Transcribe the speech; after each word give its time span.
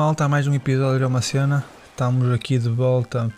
malta, 0.00 0.24
a 0.24 0.28
mais 0.30 0.46
um 0.46 0.54
episódio 0.54 1.00
de 1.00 1.04
uma 1.04 1.20
cena. 1.20 1.62
Estamos 1.90 2.32
aqui 2.32 2.58
de 2.58 2.70
volta 2.70 3.30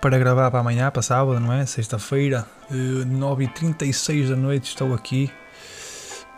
para 0.00 0.16
gravar 0.16 0.50
para 0.50 0.60
amanhã, 0.60 0.90
para 0.90 1.02
sábado, 1.02 1.38
não 1.38 1.52
é? 1.52 1.66
Sexta-feira, 1.66 2.46
eh, 2.70 3.04
9h36 3.04 4.30
da 4.30 4.36
noite, 4.36 4.70
estou 4.70 4.94
aqui. 4.94 5.30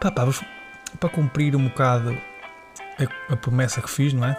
Para 0.01 1.09
cumprir 1.11 1.55
um 1.55 1.63
bocado 1.69 2.11
a, 2.99 3.33
a 3.33 3.37
promessa 3.37 3.81
que 3.81 3.89
fiz, 3.89 4.13
não 4.13 4.27
é? 4.27 4.37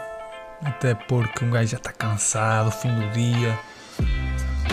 Até 0.61 0.93
porque 0.93 1.45
um 1.45 1.51
gajo 1.51 1.69
já 1.69 1.77
está 1.77 1.93
cansado, 1.93 2.69
fim 2.69 2.93
do 2.93 3.09
dia, 3.11 3.57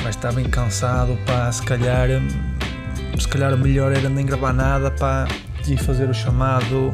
vai 0.02 0.10
estar 0.10 0.32
bem 0.32 0.50
cansado, 0.50 1.16
se 1.52 1.62
calhar, 1.62 2.08
hum, 2.10 3.18
se 3.20 3.28
calhar 3.28 3.56
melhor 3.56 3.92
era 3.92 4.08
nem 4.08 4.26
gravar 4.26 4.52
nada, 4.52 4.90
pá, 4.90 5.28
e 5.68 5.76
fazer 5.76 6.10
o 6.10 6.14
chamado 6.14 6.92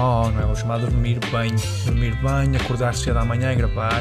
Oh, 0.00 0.30
não 0.30 0.40
é 0.42 0.46
o 0.46 0.54
chamado 0.54 0.86
dormir 0.86 1.18
bem. 1.32 1.52
Dormir 1.84 2.14
bem, 2.22 2.56
acordar 2.56 2.94
cedo 2.94 3.18
amanhã 3.18 3.52
e 3.52 3.56
gravar. 3.56 4.00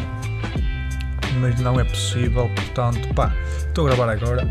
Mas 1.39 1.59
não 1.59 1.79
é 1.79 1.83
possível, 1.83 2.47
portanto, 2.55 3.11
pá, 3.15 3.35
estou 3.57 3.87
a 3.87 3.89
gravar 3.89 4.11
agora. 4.11 4.47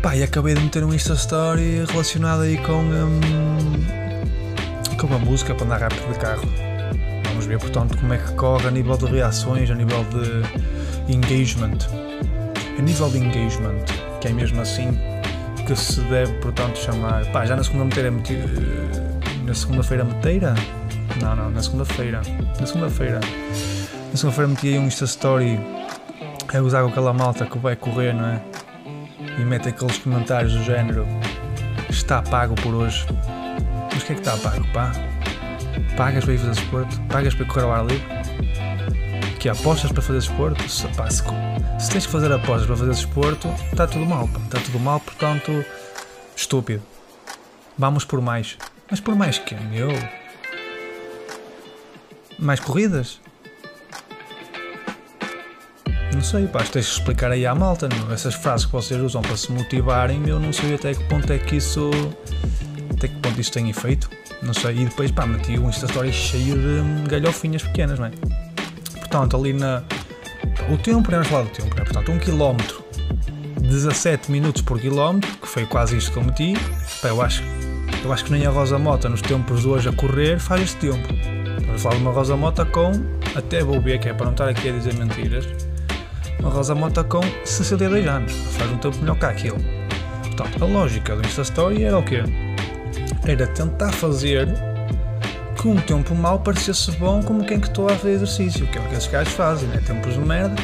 Pá, 0.00 0.14
e 0.14 0.22
acabei 0.22 0.54
de 0.54 0.60
meter 0.60 0.84
um 0.84 0.94
Insta 0.94 1.14
Story 1.14 1.84
relacionado 1.90 2.42
aí 2.42 2.56
com. 2.58 2.74
hum, 2.74 3.20
com 4.96 5.14
a 5.14 5.18
música 5.18 5.52
para 5.52 5.64
andar 5.64 5.80
rápido 5.80 6.12
de 6.12 6.18
carro. 6.20 6.48
Vamos 7.24 7.46
ver, 7.46 7.58
portanto, 7.58 7.96
como 7.98 8.14
é 8.14 8.18
que 8.18 8.32
corre 8.34 8.68
a 8.68 8.70
nível 8.70 8.96
de 8.96 9.06
reações, 9.06 9.68
a 9.68 9.74
nível 9.74 10.04
de 10.04 11.12
engagement. 11.12 11.78
A 12.78 12.82
nível 12.82 13.10
de 13.10 13.18
engagement, 13.18 13.84
que 14.20 14.28
é 14.28 14.32
mesmo 14.32 14.60
assim 14.60 14.96
que 15.66 15.74
se 15.74 16.00
deve, 16.02 16.32
portanto, 16.34 16.78
chamar. 16.78 17.26
Pá, 17.32 17.44
já 17.44 17.56
na 17.56 17.64
segunda 17.64 17.86
meteira 17.86 18.12
meti. 18.12 18.34
eh, 18.34 19.07
Na 19.48 19.54
segunda-feira 19.54 20.04
meteira? 20.04 20.54
Não, 21.22 21.34
não, 21.34 21.48
na 21.48 21.62
segunda-feira. 21.62 22.20
Na 22.60 22.66
segunda-feira. 22.66 23.18
Na 24.10 24.14
segunda-feira 24.14 24.48
meti 24.48 24.68
aí 24.68 24.78
um 24.78 24.86
Insta 24.86 25.06
Story 25.06 25.58
a 26.54 26.60
usar 26.60 26.82
com 26.82 26.90
aquela 26.90 27.14
malta 27.14 27.46
que 27.46 27.58
vai 27.58 27.74
correr, 27.74 28.12
não 28.12 28.26
é? 28.26 28.42
E 29.38 29.44
mete 29.46 29.70
aqueles 29.70 29.96
comentários 29.96 30.52
do 30.52 30.62
género 30.62 31.06
Está 31.88 32.20
pago 32.20 32.54
por 32.56 32.74
hoje. 32.74 33.06
Mas 33.90 34.02
o 34.02 34.04
que 34.04 34.12
é 34.12 34.14
que 34.16 34.20
está 34.20 34.36
pago, 34.36 34.66
pá? 34.70 34.92
Pagas 35.96 36.26
para 36.26 36.34
ir 36.34 36.38
fazer 36.38 36.50
desporto? 36.50 37.00
Pagas 37.08 37.34
para 37.34 37.46
correr 37.46 37.64
ao 37.64 37.72
ar 37.72 37.86
livre? 37.86 38.06
Que 39.40 39.48
apostas 39.48 39.90
para 39.90 40.02
fazer 40.02 40.18
desporto? 40.18 40.68
Se, 40.68 40.86
pá, 40.88 41.08
se, 41.08 41.22
se 41.78 41.90
tens 41.90 42.04
que 42.04 42.12
fazer 42.12 42.30
apostas 42.30 42.66
para 42.66 42.76
fazer 42.76 42.90
desporto, 42.90 43.48
está 43.72 43.86
tudo 43.86 44.04
mal, 44.04 44.28
pá. 44.28 44.40
Está 44.40 44.60
tudo 44.60 44.78
mal, 44.78 45.00
portanto, 45.00 45.64
estúpido. 46.36 46.82
Vamos 47.78 48.04
por 48.04 48.20
mais. 48.20 48.58
Mas 48.90 49.00
por 49.00 49.14
mais 49.14 49.38
que 49.38 49.54
meu? 49.54 49.88
Mais 52.38 52.60
corridas? 52.60 53.20
Não 56.14 56.22
sei, 56.22 56.46
pá, 56.48 56.60
tens 56.64 56.86
que 56.86 56.92
explicar 56.98 57.30
aí 57.30 57.46
à 57.46 57.54
malta, 57.54 57.88
não? 57.88 58.12
Essas 58.12 58.34
frases 58.34 58.66
que 58.66 58.72
vocês 58.72 59.00
usam 59.00 59.22
para 59.22 59.36
se 59.36 59.52
motivarem, 59.52 60.26
eu 60.26 60.40
não 60.40 60.52
sei 60.52 60.74
até 60.74 60.94
que 60.94 61.04
ponto 61.04 61.32
é 61.32 61.38
que 61.38 61.56
isso. 61.56 61.90
Até 62.90 63.08
que 63.08 63.14
ponto 63.16 63.40
isso 63.40 63.52
tem 63.52 63.68
efeito. 63.68 64.10
Não 64.42 64.54
sei. 64.54 64.78
E 64.78 64.84
depois, 64.84 65.10
pá, 65.10 65.26
meti 65.26 65.58
um 65.58 65.68
Insta 65.68 65.86
Story 65.86 66.12
cheio 66.12 66.56
de 66.56 67.08
galhofinhas 67.08 67.62
pequenas, 67.62 67.98
não 67.98 68.06
é? 68.06 68.10
Portanto, 68.98 69.36
ali 69.36 69.52
na. 69.52 69.82
O 70.70 70.76
tempo, 70.76 71.10
vamos 71.10 71.28
falar 71.28 71.44
do 71.44 71.50
tempo, 71.50 71.74
é? 71.80 71.84
Portanto, 71.84 72.10
1 72.10 72.18
km 72.18 72.56
17 73.60 74.30
minutos 74.30 74.62
por 74.62 74.80
quilómetro, 74.80 75.30
que 75.36 75.46
foi 75.46 75.66
quase 75.66 75.96
isto 75.96 76.10
que 76.10 76.18
eu 76.18 76.24
meti. 76.24 76.54
Pá, 77.00 77.08
eu 77.08 77.22
acho, 77.22 77.42
eu 78.04 78.12
acho 78.12 78.24
que 78.24 78.32
nem 78.32 78.46
a 78.46 78.50
Rosa 78.50 78.78
Mota 78.78 79.08
nos 79.08 79.20
tempos 79.20 79.62
de 79.62 79.68
hoje 79.68 79.88
a 79.88 79.92
correr 79.92 80.38
faz 80.38 80.62
este 80.62 80.90
tempo. 80.90 81.08
Estamos 81.58 81.74
a 81.74 81.78
falar 81.78 81.94
de 81.96 82.02
uma 82.02 82.10
Rosa 82.12 82.36
Mota 82.36 82.64
com, 82.64 82.92
até 83.34 83.62
vou 83.62 83.80
ver 83.80 83.98
que 83.98 84.08
é 84.08 84.12
para 84.12 84.26
não 84.26 84.32
estar 84.32 84.48
aqui 84.48 84.68
a 84.68 84.72
dizer 84.72 84.94
mentiras, 84.94 85.46
uma 86.40 86.50
Rosa 86.50 86.74
Mota 86.74 87.02
com 87.02 87.20
62 87.44 88.06
anos, 88.06 88.32
faz 88.32 88.70
um 88.70 88.78
tempo 88.78 88.96
melhor 88.98 89.18
que 89.18 89.24
aquilo. 89.24 89.58
Portanto, 90.22 90.62
a 90.62 90.66
lógica 90.66 91.16
do 91.16 91.26
Insta 91.26 91.42
Story 91.42 91.82
era 91.82 91.98
o 91.98 92.02
quê? 92.02 92.22
Era 93.24 93.46
tentar 93.48 93.92
fazer 93.92 94.48
que 95.60 95.66
um 95.66 95.76
tempo 95.76 96.14
mau 96.14 96.38
parecesse 96.38 96.92
bom 96.92 97.20
como 97.22 97.44
quem 97.44 97.58
que 97.58 97.66
estou 97.66 97.86
a 97.86 97.94
fazer 97.96 98.12
exercício, 98.12 98.66
que 98.68 98.78
é 98.78 98.80
o 98.80 98.84
que 98.84 98.94
esses 98.94 99.08
gajos 99.08 99.32
fazem, 99.32 99.68
né? 99.68 99.82
tempos 99.84 100.14
de 100.14 100.20
merda. 100.20 100.54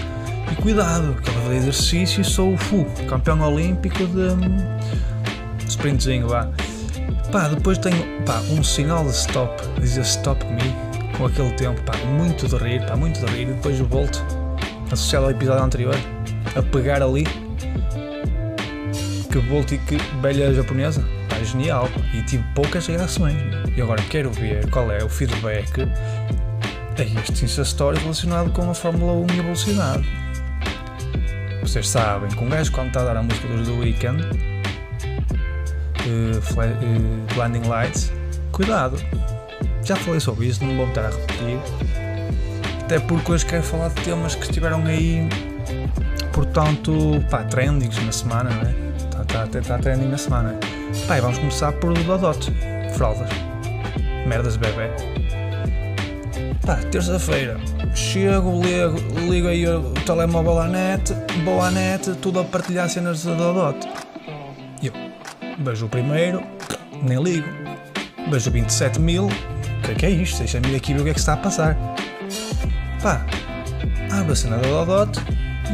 E 0.52 0.54
cuidado, 0.56 1.14
que 1.20 1.28
eu 1.28 1.34
a 1.34 1.40
fazer 1.40 1.56
exercício 1.56 2.20
e 2.20 2.24
sou 2.24 2.54
o 2.54 2.56
FU, 2.56 2.86
campeão 3.08 3.40
olímpico 3.40 4.06
de 4.06 4.20
hum, 4.20 4.78
sprintzinho, 5.66 6.28
vá. 6.28 6.48
Pá, 7.34 7.48
depois 7.48 7.78
tenho 7.78 8.22
pá, 8.24 8.38
um 8.48 8.62
sinal 8.62 9.02
de 9.02 9.10
stop, 9.10 9.60
dizer 9.80 10.02
stop 10.02 10.46
me, 10.46 10.72
com 11.18 11.26
aquele 11.26 11.50
tempo, 11.54 11.82
pá, 11.82 11.96
muito 12.06 12.46
de 12.46 12.56
rir, 12.56 12.86
pá, 12.86 12.94
muito 12.94 13.18
de 13.18 13.26
rir, 13.26 13.42
e 13.42 13.46
depois 13.46 13.76
volto, 13.80 14.24
associado 14.92 15.24
ao 15.24 15.32
episódio 15.32 15.64
anterior, 15.64 15.96
a 16.54 16.62
pegar 16.62 17.02
ali, 17.02 17.24
que 19.32 19.38
volto 19.48 19.74
e 19.74 19.78
que 19.78 19.96
velha 20.22 20.54
japonesa, 20.54 21.04
pá, 21.28 21.42
genial, 21.42 21.88
e 22.14 22.22
tive 22.22 22.44
poucas 22.54 22.86
reações, 22.86 23.36
e 23.76 23.82
agora 23.82 24.00
quero 24.04 24.30
ver 24.30 24.70
qual 24.70 24.92
é 24.92 25.02
o 25.02 25.08
feedback 25.08 25.82
a 25.82 27.02
este 27.20 27.46
Insta 27.46 27.62
Story 27.62 27.98
relacionado 27.98 28.52
com 28.52 28.70
a 28.70 28.74
Fórmula 28.74 29.12
1 29.12 29.26
e 29.34 29.40
a 29.40 29.42
velocidade. 29.42 30.08
Vocês 31.62 31.88
sabem 31.88 32.28
que 32.28 32.44
um 32.44 32.48
gajo 32.48 32.70
quando 32.70 32.86
está 32.86 33.00
a 33.00 33.04
dar 33.06 33.16
a 33.16 33.22
música 33.24 33.48
dos 33.48 33.66
The 33.66 33.74
Weeknd, 33.74 34.53
eh, 36.06 37.34
Blinding 37.34 37.68
Lights, 37.68 38.12
cuidado. 38.52 38.96
Já 39.82 39.96
falei 39.96 40.20
sobre 40.20 40.46
isso, 40.46 40.64
não 40.64 40.76
vou 40.76 40.88
estar 40.88 41.06
a 41.06 41.10
repetir. 41.10 41.58
Até 42.82 42.98
porque 43.00 43.32
hoje 43.32 43.46
quero 43.46 43.62
falar 43.62 43.88
de 43.88 44.02
temas 44.02 44.34
que 44.34 44.44
estiveram 44.44 44.84
aí, 44.84 45.28
portanto, 46.32 46.92
pá, 47.30 47.42
trendings 47.44 48.02
na 48.04 48.12
semana, 48.12 48.50
não 48.50 48.62
é? 48.62 48.74
Está 48.96 49.24
tá, 49.24 49.46
tá, 49.46 49.60
tá 49.60 49.78
trending 49.78 50.08
na 50.08 50.18
semana. 50.18 50.54
Pá, 51.06 51.20
vamos 51.20 51.38
começar 51.38 51.72
por 51.72 51.94
Dodot, 51.94 52.52
fraldas, 52.94 53.30
merdas 54.26 54.54
de 54.54 54.58
bebê. 54.60 54.90
Pá, 56.66 56.76
terça-feira, 56.90 57.58
chego, 57.94 58.60
ligo, 58.62 59.30
ligo 59.30 59.48
aí 59.48 59.66
o 59.66 59.92
telemóvel 60.06 60.60
à 60.60 60.66
net, 60.66 61.14
vou 61.44 61.60
à 61.62 61.70
net, 61.70 62.10
tudo 62.22 62.40
a 62.40 62.44
partilhar 62.44 62.88
cenas 62.88 63.24
da 63.24 63.34
Dodot. 63.34 64.03
Vejo 65.58 65.86
o 65.86 65.88
primeiro, 65.88 66.42
nem 67.02 67.22
ligo. 67.22 67.46
Vejo 68.30 68.50
27 68.50 69.00
mil, 69.00 69.26
o 69.26 69.82
que 69.82 69.92
é 69.92 69.94
que 69.94 70.06
é 70.06 70.10
isto? 70.10 70.38
Deixa-me 70.38 70.68
ir 70.70 70.76
aqui 70.76 70.94
ver 70.94 71.00
o 71.00 71.04
que 71.04 71.10
é 71.10 71.14
que 71.14 71.20
está 71.20 71.34
a 71.34 71.36
passar. 71.36 71.76
Pá, 73.02 73.24
abro 74.10 74.32
a 74.32 74.36
cena 74.36 74.56
da 74.56 74.68
Dodot 74.68 75.20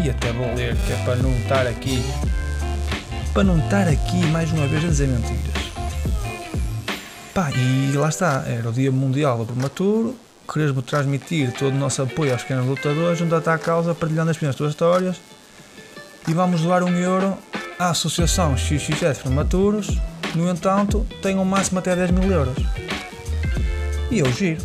e 0.05 0.11
até 0.11 0.33
vou 0.33 0.53
ler, 0.55 0.77
que 0.77 0.93
é 0.93 0.97
para 1.05 1.17
não 1.17 1.33
estar 1.39 1.67
aqui, 1.67 2.03
para 3.33 3.45
não 3.45 3.59
estar 3.59 3.89
aqui 3.89 4.27
mais 4.27 4.51
uma 4.53 4.67
vez 4.67 4.85
a 4.85 4.89
dizer 4.89 5.09
mentiras. 5.09 5.71
Pá, 7.33 7.51
e 7.53 7.93
lá 7.93 8.09
está, 8.09 8.45
era 8.47 8.69
o 8.69 8.73
Dia 8.73 8.91
Mundial 8.93 9.39
do 9.39 9.47
Prematuro, 9.47 10.17
queres-me 10.53 10.83
transmitir 10.83 11.53
todo 11.53 11.73
o 11.73 11.79
nosso 11.79 12.03
apoio 12.03 12.33
aos 12.33 12.43
pequenos 12.43 12.67
lutadores, 12.67 13.19
junta-te 13.19 13.49
à 13.49 13.57
causa, 13.57 13.95
partilhando 13.95 14.31
as 14.31 14.39
minhas 14.39 14.57
tuas 14.57 14.73
histórias 14.73 15.17
e 16.29 16.35
vamos 16.35 16.61
doar 16.61 16.83
um 16.83 16.97
euro 16.97 17.39
à 17.81 17.89
Associação 17.89 18.55
XXS 18.59 19.23
Prematuros, 19.23 19.89
no 20.35 20.51
entanto, 20.51 21.07
tem 21.23 21.39
um 21.39 21.47
máximo 21.47 21.79
até 21.79 21.97
10 21.97 22.11
mil 22.11 22.31
euros. 22.31 22.55
E 24.11 24.19
eu 24.19 24.31
giro, 24.31 24.61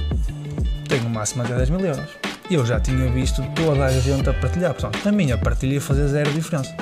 tenho 0.89 1.05
um 1.05 1.09
máximo 1.09 1.43
até 1.43 1.55
10 1.55 1.69
mil 1.69 1.79
euros. 1.79 2.09
Eu 2.51 2.65
já 2.65 2.77
tinha 2.77 3.09
visto 3.09 3.41
toda 3.55 3.85
a 3.85 3.91
gente 3.91 4.29
a 4.29 4.33
partilhar, 4.33 4.73
portanto, 4.73 5.07
a 5.07 5.11
minha 5.13 5.37
partilha 5.37 5.75
ia 5.75 5.81
fazer 5.81 6.09
zero 6.09 6.29
diferença. 6.33 6.75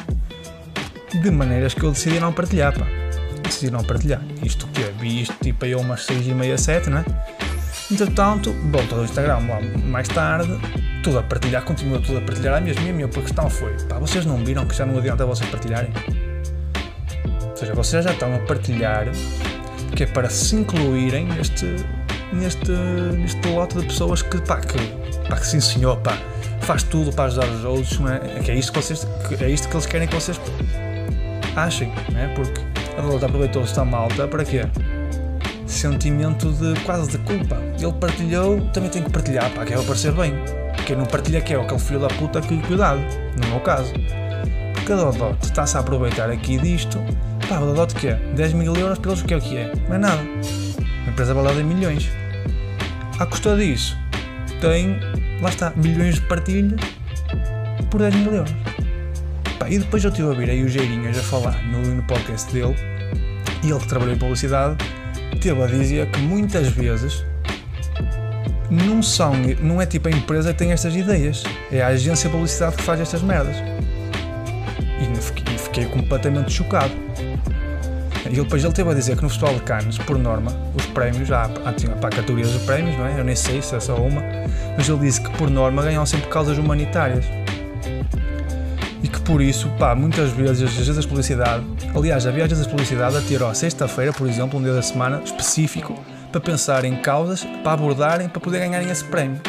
De 1.22 1.30
maneiras 1.30 1.76
que 1.76 1.84
eu 1.84 1.92
decidi 1.92 2.20
não 2.20 2.34
partilhar, 2.34 2.74
pá. 2.74 2.88
Decidi 3.44 3.70
não 3.70 3.84
partilhar. 3.84 4.22
Isto 4.44 4.66
que 4.70 4.82
é, 4.82 4.92
vi 5.00 5.22
isto 5.22 5.36
tipo 5.40 5.64
aí 5.66 5.74
a 5.74 5.78
umas 5.78 6.04
6 6.04 6.26
e 6.26 6.34
meia, 6.34 6.58
7, 6.58 6.90
não 6.90 6.98
é? 6.98 7.06
Entretanto, 7.92 8.52
volto 8.72 8.96
ao 8.96 9.04
Instagram 9.04 9.38
lá 9.38 9.62
mais 9.86 10.08
tarde, 10.08 10.50
tudo 11.04 11.20
a 11.20 11.24
partilhar, 11.24 11.64
continua 11.64 12.00
tudo 12.00 12.18
a 12.18 12.22
partilhar 12.22 12.56
a 12.56 12.62
mesma. 12.62 12.82
E 12.82 12.90
a 12.90 12.94
minha 12.94 13.08
questão 13.08 13.48
foi: 13.52 13.76
pá, 13.88 14.00
vocês 14.00 14.26
não 14.26 14.44
viram 14.44 14.66
que 14.66 14.76
já 14.76 14.84
não 14.84 14.98
adianta 14.98 15.26
vocês 15.28 15.48
partilharem? 15.52 15.92
Ou 17.54 17.58
seja, 17.58 17.74
vocês 17.76 18.04
já 18.04 18.12
estão 18.12 18.34
a 18.34 18.40
partilhar 18.40 19.06
que 19.96 20.04
é 20.04 20.08
para 20.08 20.28
se 20.28 20.56
incluírem 20.56 21.28
neste, 21.28 21.68
neste, 22.32 22.72
neste 22.72 23.48
lote 23.48 23.78
de 23.78 23.86
pessoas 23.86 24.24
que, 24.24 24.42
pá, 24.42 24.60
que, 24.60 24.80
pá, 25.30 25.38
que 25.38 25.46
sim 25.46 25.62
senhor, 25.62 25.98
pá, 25.98 26.18
faz 26.62 26.82
tudo 26.82 27.14
para 27.14 27.26
ajudar 27.26 27.48
os 27.48 27.64
outros, 27.64 28.00
não 28.00 28.12
é? 28.12 28.20
Que 28.44 28.50
é 28.50 28.56
isto 28.56 28.72
que, 28.74 28.82
vocês, 28.82 29.08
que 29.28 29.44
é 29.44 29.50
isto 29.52 29.70
que 29.70 29.76
eles 29.76 29.86
querem 29.86 30.08
que 30.08 30.16
vocês 30.16 30.42
achem, 31.56 31.92
não 32.12 32.20
é? 32.20 32.28
Porque 32.30 32.60
a 32.98 33.02
Lota 33.04 33.28
aproveitou-se 33.28 33.76
da 33.76 33.86
malta 33.86 34.28
para 34.28 34.44
quê? 34.44 34.62
Sentimento 35.68 36.52
de 36.54 36.80
quase 36.82 37.12
de 37.12 37.20
culpa. 37.20 37.58
Ele 37.80 37.94
partilhou, 37.94 38.62
também 38.72 38.90
tem 38.90 39.04
que 39.04 39.12
partilhar, 39.12 39.52
pá, 39.52 39.64
que 39.64 39.74
é 39.74 39.78
para 39.78 39.86
parecer 39.86 40.12
bem. 40.14 40.34
Quem 40.88 40.96
não 40.96 41.06
partilha 41.06 41.40
que 41.40 41.54
é 41.54 41.62
aquele 41.62 41.80
filho 41.80 42.00
da 42.00 42.08
puta 42.08 42.42
que 42.42 42.58
cuidado, 42.64 43.00
no 43.40 43.48
meu 43.48 43.60
caso. 43.60 43.94
Porque 44.74 44.92
a 44.92 44.96
Dodot 44.96 45.38
está-se 45.44 45.78
a 45.78 45.82
aproveitar 45.82 46.32
aqui 46.32 46.58
disto 46.58 47.00
Pá, 47.48 47.60
Dodot 47.60 47.94
que 47.96 48.08
é? 48.08 48.16
10 48.36 48.54
mil 48.54 48.76
euros 48.76 48.98
pelos 49.00 49.22
que 49.22 49.34
é 49.34 49.38
o 49.38 49.42
que 49.42 49.58
é? 49.58 49.72
Não 49.88 49.96
é 49.96 49.98
nada. 49.98 50.22
Uma 50.22 51.12
empresa 51.12 51.34
valada 51.34 51.60
em 51.60 51.64
milhões. 51.64 52.10
À 53.20 53.26
custa 53.26 53.56
disso, 53.56 53.98
tem, 54.62 55.00
lá 55.42 55.50
está, 55.50 55.72
milhões 55.76 56.16
de 56.16 56.22
partilhas 56.22 56.80
por 57.92 58.00
10 58.02 58.16
mil 58.16 58.34
euros. 58.34 58.54
Pá, 59.60 59.70
e 59.70 59.78
depois 59.78 60.04
eu 60.04 60.10
estive 60.10 60.28
a 60.28 60.32
ouvir 60.32 60.50
aí 60.50 60.64
o 60.64 60.70
Geirinhas 60.70 61.18
a 61.18 61.22
falar 61.22 61.62
no, 61.68 61.82
no 61.82 62.04
podcast 62.04 62.52
dele, 62.52 62.76
e 63.64 63.70
ele 63.70 63.80
que 63.80 63.88
trabalhou 63.88 64.16
em 64.16 64.18
publicidade, 64.18 64.78
teve 65.42 65.62
a 65.62 65.68
dizer 65.68 66.10
que 66.10 66.20
muitas 66.20 66.68
vezes 66.70 67.24
não 68.70 69.04
são, 69.04 69.34
não 69.62 69.82
é 69.82 69.86
tipo 69.86 70.08
a 70.08 70.12
empresa 70.12 70.54
que 70.54 70.60
tem 70.60 70.72
estas 70.72 70.96
ideias, 70.96 71.44
é 71.72 71.82
a 71.82 71.88
agência 71.88 72.30
de 72.30 72.36
publicidade 72.36 72.78
que 72.78 72.84
faz 72.84 73.00
estas 73.00 73.22
merdas. 73.22 73.58
E 75.00 75.58
fiquei 75.58 75.86
completamente 75.86 76.52
chocado. 76.52 77.03
E 78.34 78.38
depois 78.38 78.64
ele 78.64 78.74
teve 78.74 78.90
a 78.90 78.96
dizer 78.96 79.16
que 79.16 79.22
no 79.22 79.30
Festival 79.30 79.54
de 79.54 79.62
Cannes, 79.62 80.00
por 80.00 80.18
norma, 80.18 80.52
os 80.74 80.88
prémios, 80.88 81.32
há, 81.32 81.44
há, 81.44 81.96
pá, 82.02 82.10
categorias 82.10 82.52
de 82.52 82.58
prémios, 82.66 82.98
não 82.98 83.06
é? 83.06 83.20
Eu 83.20 83.24
nem 83.24 83.36
sei 83.36 83.62
se 83.62 83.76
é 83.76 83.80
só 83.80 83.96
uma, 83.96 84.24
mas 84.76 84.90
ele 84.90 84.98
disse 85.02 85.22
que 85.22 85.30
por 85.38 85.52
norma 85.52 85.84
ganham 85.84 86.04
sempre 86.04 86.28
causas 86.30 86.58
humanitárias. 86.58 87.24
E 89.04 89.08
que 89.08 89.20
por 89.22 89.40
isso, 89.40 89.70
pá, 89.78 89.94
muitas 89.94 90.32
vezes 90.32 90.64
as 90.64 90.72
agências 90.72 91.02
de 91.02 91.08
publicidade, 91.08 91.64
aliás, 91.96 92.26
havia 92.26 92.46
agências 92.46 92.66
de 92.66 92.72
publicidade 92.72 93.18
a 93.18 93.22
ter, 93.22 93.40
sexta-feira, 93.56 94.12
por 94.12 94.28
exemplo, 94.28 94.58
um 94.58 94.64
dia 94.64 94.74
da 94.74 94.82
semana 94.82 95.22
específico, 95.24 95.94
para 96.32 96.42
pensar 96.42 96.86
em 96.86 96.96
causas, 96.96 97.44
para 97.64 97.74
abordarem, 97.74 98.28
para 98.28 98.42
poder 98.42 98.62
ganharem 98.62 98.90
esse 98.90 99.04
prémio. 99.04 99.40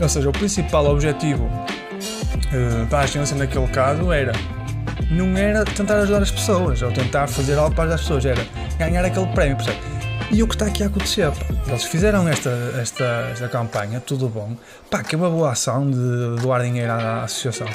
Ou 0.00 0.08
seja, 0.08 0.28
o 0.28 0.32
principal 0.32 0.86
objetivo 0.86 1.46
uh, 1.46 2.86
da 2.88 3.00
agência 3.00 3.36
naquele 3.36 3.66
caso 3.66 4.12
era 4.12 4.32
não 5.14 5.36
era 5.36 5.64
tentar 5.64 5.98
ajudar 5.98 6.22
as 6.22 6.30
pessoas 6.30 6.82
ou 6.82 6.92
tentar 6.92 7.26
fazer 7.28 7.56
algo 7.56 7.74
para 7.74 7.94
as 7.94 8.00
pessoas, 8.00 8.24
era 8.26 8.46
ganhar 8.78 9.04
aquele 9.04 9.26
prémio? 9.28 9.56
E 10.30 10.42
o 10.42 10.48
que 10.48 10.54
está 10.54 10.66
aqui 10.66 10.82
a 10.82 10.86
acontecer? 10.86 11.30
Eles 11.66 11.84
fizeram 11.84 12.28
esta, 12.28 12.50
esta, 12.80 13.04
esta 13.30 13.48
campanha, 13.48 14.00
tudo 14.00 14.28
bom, 14.28 14.56
pá, 14.90 15.02
que 15.02 15.14
é 15.14 15.18
uma 15.18 15.30
boa 15.30 15.52
ação 15.52 15.88
de 15.88 16.42
doar 16.42 16.62
dinheiro 16.62 16.90
à, 16.90 16.96
à 16.96 17.24
associação, 17.24 17.68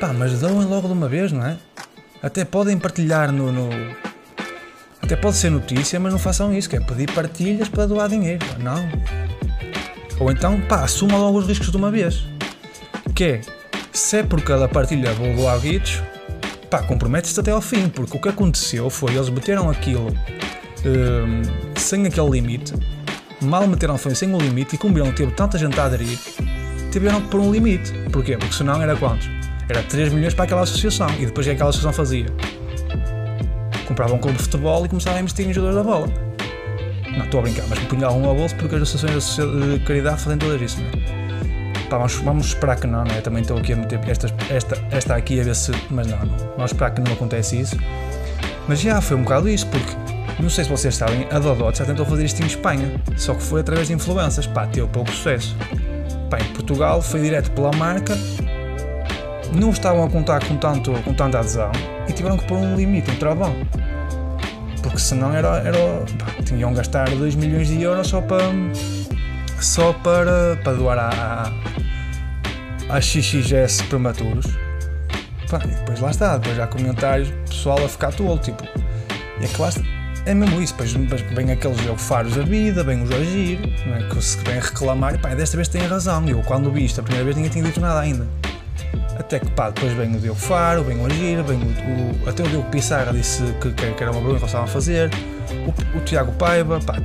pá, 0.00 0.12
mas 0.12 0.38
doem 0.38 0.64
logo 0.64 0.86
de 0.86 0.92
uma 0.92 1.08
vez, 1.08 1.32
não 1.32 1.44
é? 1.44 1.56
Até 2.22 2.44
podem 2.44 2.78
partilhar 2.78 3.30
no, 3.32 3.52
no, 3.52 3.68
Até 5.02 5.16
pode 5.16 5.36
ser 5.36 5.50
notícia, 5.50 5.98
mas 6.00 6.12
não 6.12 6.18
façam 6.18 6.54
isso, 6.54 6.70
que 6.70 6.76
é 6.76 6.80
pedir 6.80 7.10
partilhas 7.12 7.68
para 7.68 7.86
doar 7.86 8.08
dinheiro, 8.08 8.44
não. 8.60 8.88
Ou 10.20 10.30
então, 10.30 10.60
pá, 10.62 10.84
assuma 10.84 11.18
logo 11.18 11.38
os 11.38 11.46
riscos 11.46 11.70
de 11.70 11.76
uma 11.76 11.90
vez. 11.90 12.24
Que 13.14 13.24
é, 13.24 13.40
se 13.92 14.18
é 14.18 14.22
por 14.22 14.40
cada 14.42 14.68
partilha 14.68 15.12
vou 15.12 15.34
doar 15.34 15.58
guitos, 15.58 16.00
pá, 16.74 16.82
compromete-se 16.82 17.38
até 17.38 17.52
ao 17.52 17.60
fim, 17.60 17.88
porque 17.88 18.16
o 18.16 18.20
que 18.20 18.28
aconteceu 18.28 18.90
foi 18.90 19.14
eles 19.14 19.28
meteram 19.28 19.70
aquilo 19.70 20.08
um, 20.84 21.42
sem 21.78 22.04
aquele 22.04 22.28
limite, 22.30 22.74
mal 23.40 23.66
meteram 23.68 23.96
foi 23.96 24.14
sem 24.16 24.34
o 24.34 24.38
limite 24.38 24.74
e 24.74 24.78
como 24.78 25.00
que 25.04 25.12
teve 25.12 25.30
tanta 25.32 25.56
gente 25.56 25.78
a 25.78 25.84
aderir, 25.84 26.18
tiveram 26.90 27.20
que 27.20 27.28
pôr 27.28 27.40
um 27.40 27.52
limite. 27.52 27.92
Porquê? 28.10 28.36
Porque 28.36 28.54
senão 28.54 28.82
era 28.82 28.96
quantos? 28.96 29.28
Era 29.68 29.82
3 29.84 30.12
milhões 30.12 30.34
para 30.34 30.44
aquela 30.44 30.62
associação 30.62 31.08
e 31.20 31.26
depois 31.26 31.46
o 31.46 31.50
que 31.50 31.54
aquela 31.54 31.70
associação 31.70 31.92
fazia? 31.92 32.26
Comprava 33.86 34.12
um 34.12 34.18
clube 34.18 34.36
de 34.36 34.42
futebol 34.42 34.84
e 34.84 34.88
começava 34.88 35.18
a 35.18 35.20
investir 35.20 35.48
em 35.48 35.52
jogadores 35.52 35.84
da 35.84 35.92
bola. 35.92 36.08
Não, 37.16 37.24
estou 37.24 37.38
a 37.38 37.42
brincar, 37.44 37.66
mas 37.68 37.78
me 37.78 37.86
punha 37.86 38.06
algum 38.06 38.26
ao 38.26 38.34
bolso 38.34 38.56
porque 38.56 38.74
as 38.74 38.82
associações 38.82 39.36
de 39.36 39.84
caridade 39.84 40.20
fazem 40.20 40.38
todas 40.38 40.60
isso, 40.60 40.80
não 40.80 40.88
é? 41.20 41.23
Pá, 41.88 41.98
vamos, 41.98 42.14
vamos, 42.16 42.46
esperar 42.46 42.76
que 42.76 42.86
não, 42.86 43.04
não 43.04 43.14
é? 43.14 43.20
Também 43.20 43.42
estou 43.42 43.58
aqui 43.58 43.72
a 43.72 43.76
meter 43.76 44.00
esta, 44.08 44.28
esta, 44.50 44.76
esta 44.90 45.14
aqui 45.14 45.40
a 45.40 45.44
ver 45.44 45.54
se. 45.54 45.72
Mas 45.90 46.06
não, 46.06 46.18
não, 46.18 46.36
vamos 46.56 46.72
esperar 46.72 46.90
que 46.92 47.00
não 47.00 47.12
acontece 47.12 47.60
isso. 47.60 47.76
Mas 48.66 48.80
já 48.80 49.00
foi 49.00 49.16
um 49.16 49.22
bocado 49.22 49.48
isso, 49.48 49.66
porque 49.66 49.94
não 50.42 50.48
sei 50.48 50.64
se 50.64 50.70
vocês 50.70 50.96
sabem, 50.96 51.26
a 51.30 51.38
Dodot 51.38 51.78
já 51.78 51.84
tentou 51.84 52.04
fazer 52.04 52.24
isto 52.24 52.42
em 52.42 52.46
Espanha, 52.46 53.00
só 53.16 53.34
que 53.34 53.42
foi 53.42 53.60
através 53.60 53.88
de 53.88 53.94
influências, 53.94 54.46
pá, 54.46 54.66
teve 54.66 54.86
pouco 54.88 55.10
sucesso. 55.10 55.56
Pá, 56.30 56.38
em 56.38 56.52
Portugal 56.52 57.00
foi 57.02 57.20
direto 57.20 57.50
pela 57.52 57.70
marca, 57.72 58.16
não 59.54 59.70
estavam 59.70 60.04
a 60.04 60.10
contar 60.10 60.44
com, 60.46 60.56
tanto, 60.56 60.92
com 61.02 61.14
tanta 61.14 61.38
adesão 61.38 61.70
e 62.08 62.12
tiveram 62.12 62.36
que 62.36 62.44
pôr 62.46 62.56
um 62.56 62.74
limite, 62.74 63.10
um 63.10 63.16
travão. 63.16 63.54
Porque 64.82 64.98
senão 64.98 65.32
era, 65.32 65.58
era 65.58 65.78
pá, 66.18 66.42
tinham 66.44 66.72
gastar 66.74 67.08
2 67.10 67.34
milhões 67.36 67.68
de 67.68 67.82
euros 67.82 68.08
só 68.08 68.20
para 68.20 68.44
só 69.64 69.92
para, 69.92 70.56
para 70.62 70.74
doar 70.74 70.98
a, 70.98 71.52
a 72.88 73.00
XXS 73.00 73.82
prematuros. 73.88 74.46
Pá, 75.50 75.60
e 75.64 75.68
depois 75.68 76.00
lá 76.00 76.10
está, 76.10 76.36
depois 76.36 76.58
há 76.58 76.66
comentários 76.66 77.30
pessoal 77.48 77.82
a 77.84 77.88
ficar 77.88 78.12
tolo, 78.12 78.38
tipo, 78.38 78.62
e 79.40 79.44
é 79.44 79.48
que 79.48 79.60
lá 79.60 79.68
está, 79.68 79.82
é 80.26 80.34
mesmo 80.34 80.60
isso, 80.60 80.74
depois 80.74 80.92
vem 81.22 81.50
aqueles 81.50 81.78
jogo 81.82 81.98
faros 81.98 82.34
da 82.34 82.42
vida, 82.42 82.82
vem 82.84 83.02
os 83.02 83.10
agir, 83.10 83.58
é? 83.86 84.08
que 84.08 84.22
se 84.22 84.38
vem 84.38 84.60
reclamar, 84.60 85.14
e 85.14 85.18
pá, 85.18 85.34
desta 85.34 85.56
vez 85.56 85.68
tem 85.68 85.86
razão, 85.86 86.26
eu 86.28 86.42
quando 86.42 86.70
vi 86.70 86.84
isto 86.84 87.00
a 87.00 87.02
primeira 87.02 87.24
vez 87.24 87.36
ninguém 87.36 87.50
tinha 87.50 87.64
dito 87.64 87.80
nada 87.80 88.00
ainda. 88.00 88.26
Até 89.18 89.38
que 89.38 89.50
pá, 89.52 89.70
depois 89.70 89.92
vem 89.92 90.14
o 90.14 90.18
Diogo 90.18 90.38
Faro, 90.38 90.82
vem 90.84 91.00
o 91.00 91.06
Agir, 91.06 91.42
vem 91.42 91.58
o, 91.58 92.24
o, 92.24 92.28
até 92.28 92.42
o 92.42 92.48
Diogo 92.48 92.68
Pissarra 92.70 93.12
disse 93.12 93.42
que, 93.60 93.70
que, 93.72 94.02
era 94.02 94.10
uma 94.10 94.20
pergunta 94.20 94.22
que 94.22 94.30
eles 94.30 94.44
estavam 94.44 94.64
a 94.64 94.68
fazer, 94.68 95.10
o, 95.66 95.98
o 95.98 96.00
Tiago 96.00 96.32
Paiva, 96.32 96.80
pá, 96.80 96.96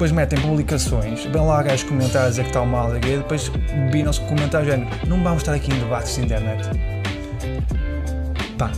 depois 0.00 0.12
metem 0.12 0.40
publicações, 0.40 1.26
vão 1.26 1.46
lá 1.46 1.62
gajos 1.62 1.82
comentários 1.82 2.30
dizer 2.30 2.44
que 2.44 2.48
está 2.48 2.64
mal, 2.64 2.96
e 2.96 3.00
depois 3.00 3.52
viram-se 3.92 4.18
comentários 4.22 4.70
género, 4.70 4.88
não 5.06 5.22
vamos 5.22 5.42
estar 5.42 5.52
aqui 5.52 5.70
em 5.70 5.78
debates 5.78 6.14
de 6.14 6.22
internet. 6.22 6.70
Pá, 8.56 8.72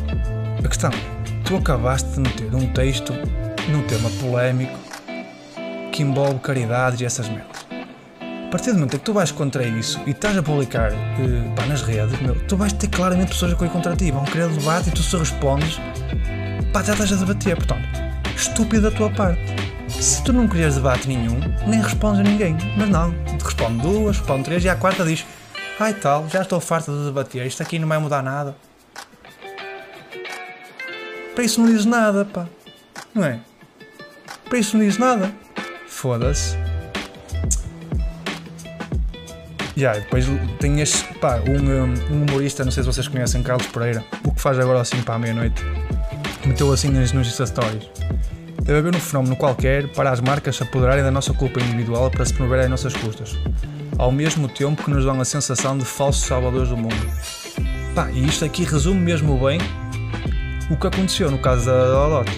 a 0.59 0.67
questão 0.67 0.91
é, 0.91 1.45
tu 1.45 1.59
acabaste 1.59 2.11
de 2.11 2.21
meter 2.23 2.53
um 2.53 2.67
texto 2.73 3.13
num 3.69 3.85
tema 3.85 4.11
polémico 4.21 4.77
que 5.93 6.03
envolve 6.03 6.41
caridades 6.41 7.01
e 7.01 7.05
essas 7.05 7.29
merdas. 7.29 7.67
A 8.21 8.51
partir 8.51 8.71
do 8.73 8.79
momento 8.79 8.97
em 8.97 8.99
que 8.99 9.05
tu 9.05 9.13
vais 9.13 9.31
contra 9.31 9.63
isso 9.63 10.01
e 10.05 10.11
estás 10.11 10.37
a 10.37 10.43
publicar 10.43 10.91
eh, 10.91 11.55
pá, 11.55 11.65
nas 11.67 11.83
redes, 11.83 12.21
meu, 12.21 12.35
tu 12.49 12.57
vais 12.57 12.73
ter 12.73 12.89
claramente 12.89 13.29
pessoas 13.29 13.53
a 13.53 13.55
correr 13.55 13.71
contra 13.71 13.95
ti, 13.95 14.11
vão 14.11 14.25
querer 14.25 14.49
debate 14.49 14.89
e 14.89 14.93
tu 14.93 15.05
se 15.05 15.17
respondes, 15.17 15.79
pá, 16.73 16.83
já 16.83 16.95
estás 16.95 17.13
a 17.13 17.17
debater, 17.17 17.55
portanto, 17.55 17.89
estúpido 18.35 18.91
da 18.91 18.97
tua 18.97 19.09
parte 19.09 19.72
se 19.89 20.23
tu 20.23 20.33
não 20.33 20.49
querias 20.49 20.75
debate 20.77 21.09
nenhum, 21.09 21.39
nem 21.67 21.81
respondes 21.81 22.21
a 22.21 22.23
ninguém. 22.23 22.57
Mas 22.77 22.89
não, 22.89 23.13
te 23.13 23.45
responde 23.45 23.83
duas, 23.83 24.19
responde 24.19 24.45
três 24.45 24.65
e 24.65 24.69
à 24.69 24.77
quarta 24.77 25.05
diz: 25.05 25.25
Ai 25.79 25.95
tal, 25.95 26.29
já 26.29 26.43
estou 26.43 26.61
farta 26.61 26.93
de 26.93 27.05
debater, 27.05 27.47
isto 27.47 27.63
aqui 27.63 27.79
não 27.79 27.89
vai 27.89 27.99
mudar 27.99 28.23
nada. 28.23 28.57
Para 31.35 31.45
isso 31.45 31.61
não 31.61 31.67
dizes 31.67 31.87
nada, 31.87 32.25
pá. 32.25 32.47
Não 33.15 33.25
é? 33.25 33.41
Para 34.49 34.59
isso 34.59 34.77
não 34.77 34.85
dizes 34.85 34.99
nada. 34.99 35.33
Foda-se. 35.87 36.57
Yeah, 39.75 40.01
depois 40.01 40.27
tem 40.61 40.81
este, 40.81 41.03
pá, 41.15 41.41
um, 41.49 42.13
um, 42.13 42.23
humorista, 42.23 42.63
não 42.63 42.71
sei 42.71 42.83
se 42.83 42.87
vocês 42.87 43.09
conhecem, 43.09 43.43
Carlos 43.43 43.67
Pereira, 43.69 44.05
o 44.23 44.33
que 44.33 44.41
faz 44.41 44.59
agora 44.59 44.81
assim 44.81 45.01
para 45.01 45.15
a 45.15 45.19
meia-noite. 45.19 45.65
Meteu 46.45 46.71
assim 46.71 46.91
nas, 46.91 47.13
nos 47.13 47.33
Stories 47.35 47.89
Deve 48.63 48.79
haver 48.79 48.95
um 48.95 49.01
fenómeno 49.01 49.35
qualquer 49.35 49.89
para 49.89 50.11
as 50.11 50.21
marcas 50.21 50.57
se 50.57 50.63
apoderarem 50.63 51.03
da 51.03 51.11
nossa 51.11 51.33
culpa 51.33 51.61
individual 51.61 52.11
para 52.11 52.25
se 52.25 52.33
promoverem 52.33 52.67
às 52.67 52.71
nossas 52.71 52.95
custas, 52.95 53.37
ao 53.99 54.13
mesmo 54.13 54.47
tempo 54.47 54.85
que 54.85 54.91
nos 54.91 55.05
dão 55.05 55.21
a 55.21 55.25
sensação 55.25 55.77
de 55.77 55.85
falsos 55.85 56.25
salvadores 56.25 56.69
do 56.69 56.77
mundo. 56.77 56.95
Pá, 57.93 58.09
e 58.13 58.25
isto 58.25 58.45
aqui 58.45 58.65
resume 58.65 59.01
mesmo 59.01 59.37
bem 59.45 59.59
o 60.71 60.77
que 60.77 60.87
aconteceu 60.87 61.29
no 61.29 61.39
caso 61.39 61.67
da 61.67 61.87
Dodot. 61.87 62.31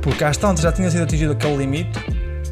Porque 0.00 0.24
às 0.24 0.36
tantas 0.38 0.62
já 0.62 0.72
tinha 0.72 0.90
sido 0.90 1.04
atingido 1.04 1.32
aquele 1.32 1.56
limite 1.58 2.00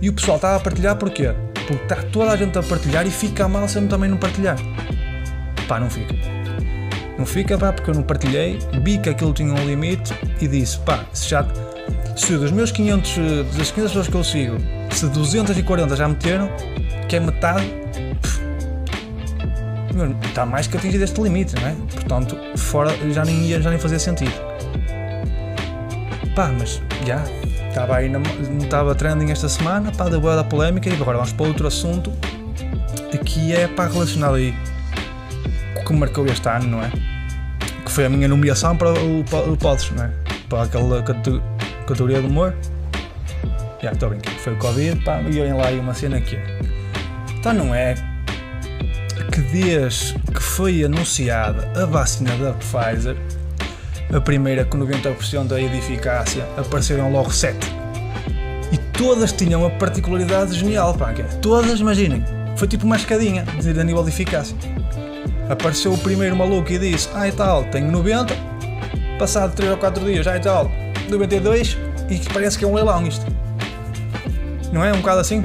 e 0.00 0.08
o 0.08 0.12
pessoal 0.12 0.36
estava 0.36 0.56
a 0.56 0.60
partilhar 0.60 0.96
porquê? 0.96 1.32
Porque 1.66 1.82
está 1.82 1.96
toda 1.96 2.30
a 2.30 2.36
gente 2.36 2.58
a 2.58 2.62
partilhar 2.62 3.06
e 3.06 3.10
fica 3.10 3.48
mal 3.48 3.66
se 3.68 3.78
eu 3.78 3.88
também 3.88 4.10
não 4.10 4.18
partilhar. 4.18 4.56
Pá, 5.66 5.80
não 5.80 5.88
fica. 5.88 6.14
Não 7.18 7.24
fica, 7.24 7.56
pá, 7.56 7.72
porque 7.72 7.90
eu 7.90 7.94
não 7.94 8.02
partilhei, 8.02 8.58
vi 8.82 8.98
que 8.98 9.08
aquilo 9.08 9.32
tinha 9.32 9.52
um 9.52 9.66
limite 9.66 10.14
e 10.40 10.46
disse, 10.46 10.78
pá, 10.80 11.04
se 11.12 11.28
já 11.28 11.42
se 12.20 12.36
dos 12.36 12.50
meus 12.52 12.70
500, 12.70 13.16
das 13.56 13.70
500 13.70 13.72
pessoas 13.72 14.08
que 14.08 14.14
eu 14.14 14.24
sigo, 14.24 14.56
se 14.90 15.06
240 15.06 15.96
já 15.96 16.06
meteram, 16.06 16.50
que 17.08 17.16
é 17.16 17.20
metade, 17.20 17.64
está 20.28 20.44
mais 20.44 20.66
que 20.66 20.76
atingido 20.76 21.02
este 21.02 21.20
limite, 21.20 21.54
não 21.56 21.68
é? 21.68 21.74
Portanto, 21.94 22.36
fora 22.56 22.94
já 23.10 23.24
nem 23.24 23.48
já 23.60 23.70
nem 23.70 23.78
fazia 23.78 23.98
sentido. 23.98 24.34
Pá, 26.34 26.52
mas 26.56 26.80
já, 27.06 27.24
estava 27.68 27.96
aí, 27.96 28.08
não 28.08 28.22
estava 28.58 28.94
trending 28.94 29.32
esta 29.32 29.48
semana, 29.48 29.90
pá, 29.90 30.08
deu 30.08 30.20
boa 30.20 30.36
da 30.36 30.44
polémica 30.44 30.90
e 30.90 30.92
agora 30.92 31.16
vamos 31.16 31.32
para 31.32 31.46
outro 31.46 31.66
assunto 31.66 32.12
que 33.24 33.52
é 33.52 33.66
pá, 33.66 33.86
relacionado 33.86 34.34
aí 34.34 34.54
o 35.80 35.84
que 35.84 35.92
marcou 35.94 36.26
este 36.26 36.48
ano, 36.48 36.68
não 36.68 36.82
é? 36.82 36.90
Que 37.84 37.90
foi 37.90 38.04
a 38.04 38.10
minha 38.10 38.28
nomeação 38.28 38.76
para 38.76 38.92
o, 38.92 39.20
o 39.20 39.56
Pods, 39.56 39.90
não 39.92 40.04
é? 40.04 40.10
Para 40.48 40.64
aquela 40.64 41.02
categoria 41.02 41.59
de 41.86 42.26
humor. 42.26 42.54
Já 43.82 43.92
estou 43.92 44.10
brincando, 44.10 44.38
foi 44.38 44.52
o 44.52 44.56
Covid, 44.58 45.04
pá, 45.04 45.22
e 45.22 45.40
olhem 45.40 45.54
lá 45.54 45.68
aí 45.68 45.78
uma 45.78 45.94
cena 45.94 46.20
que 46.20 46.36
é. 46.36 46.58
Então 47.38 47.52
não 47.54 47.74
é 47.74 47.94
que 49.32 49.40
desde 49.40 50.18
que 50.18 50.42
foi 50.42 50.84
anunciada 50.84 51.70
a 51.80 51.86
vacina 51.86 52.36
da 52.36 52.52
Pfizer, 52.52 53.16
a 54.12 54.20
primeira 54.20 54.64
com 54.64 54.78
90% 54.78 55.46
da 55.46 55.60
eficácia, 55.60 56.46
apareceram 56.56 57.10
logo 57.10 57.30
7. 57.30 57.56
E 58.72 58.76
todas 58.92 59.32
tinham 59.32 59.62
uma 59.62 59.70
particularidade 59.70 60.58
genial, 60.58 60.94
pá, 60.94 61.12
que 61.12 61.22
é, 61.22 61.24
todas, 61.40 61.80
imaginem, 61.80 62.24
foi 62.56 62.68
tipo 62.68 62.84
uma 62.84 62.96
escadinha, 62.96 63.44
dizer, 63.56 63.78
a 63.78 63.84
nível 63.84 64.02
de 64.02 64.10
eficácia. 64.10 64.56
Apareceu 65.48 65.92
o 65.92 65.98
primeiro 65.98 66.36
maluco 66.36 66.70
e 66.70 66.78
disse, 66.78 67.08
ah 67.14 67.26
e 67.26 67.32
tal, 67.32 67.64
tenho 67.64 67.90
90, 67.90 68.34
passado 69.18 69.54
3 69.54 69.72
ou 69.72 69.78
4 69.78 70.04
dias, 70.04 70.26
ah 70.26 70.36
e 70.36 70.40
tal, 71.10 71.18
92, 71.18 71.76
e 72.08 72.18
parece 72.32 72.58
que 72.58 72.64
é 72.64 72.68
um 72.68 72.74
leilão 72.74 73.06
isto. 73.06 73.24
Não 74.72 74.84
é? 74.84 74.92
Um 74.92 74.98
bocado 74.98 75.20
assim? 75.20 75.44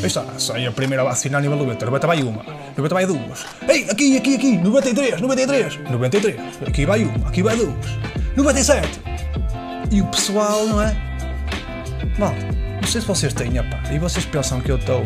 Aí 0.00 0.06
está, 0.06 0.24
sai 0.38 0.66
a 0.66 0.72
primeira 0.72 1.04
vacina 1.04 1.38
a 1.38 1.40
nível 1.40 1.56
90, 1.56 1.86
90 1.86 2.06
vai 2.06 2.22
uma, 2.22 2.44
90 2.76 2.94
vai 2.94 3.06
duas. 3.06 3.46
Ei, 3.68 3.88
aqui, 3.88 4.16
aqui, 4.16 4.34
aqui, 4.34 4.58
93, 4.58 5.20
93, 5.20 5.90
93, 5.90 6.36
aqui 6.66 6.86
vai 6.86 7.04
uma, 7.04 7.28
aqui 7.28 7.42
vai 7.42 7.56
duas, 7.56 7.86
97. 8.36 9.00
E 9.90 10.00
o 10.00 10.06
pessoal, 10.06 10.66
não 10.66 10.82
é? 10.82 10.96
Mal, 12.18 12.34
não 12.80 12.88
sei 12.88 13.00
se 13.00 13.06
vocês 13.06 13.32
têm, 13.32 13.52
e 13.92 13.98
vocês 13.98 14.24
pensam 14.24 14.60
que 14.60 14.72
eu 14.72 14.76
estou 14.76 15.02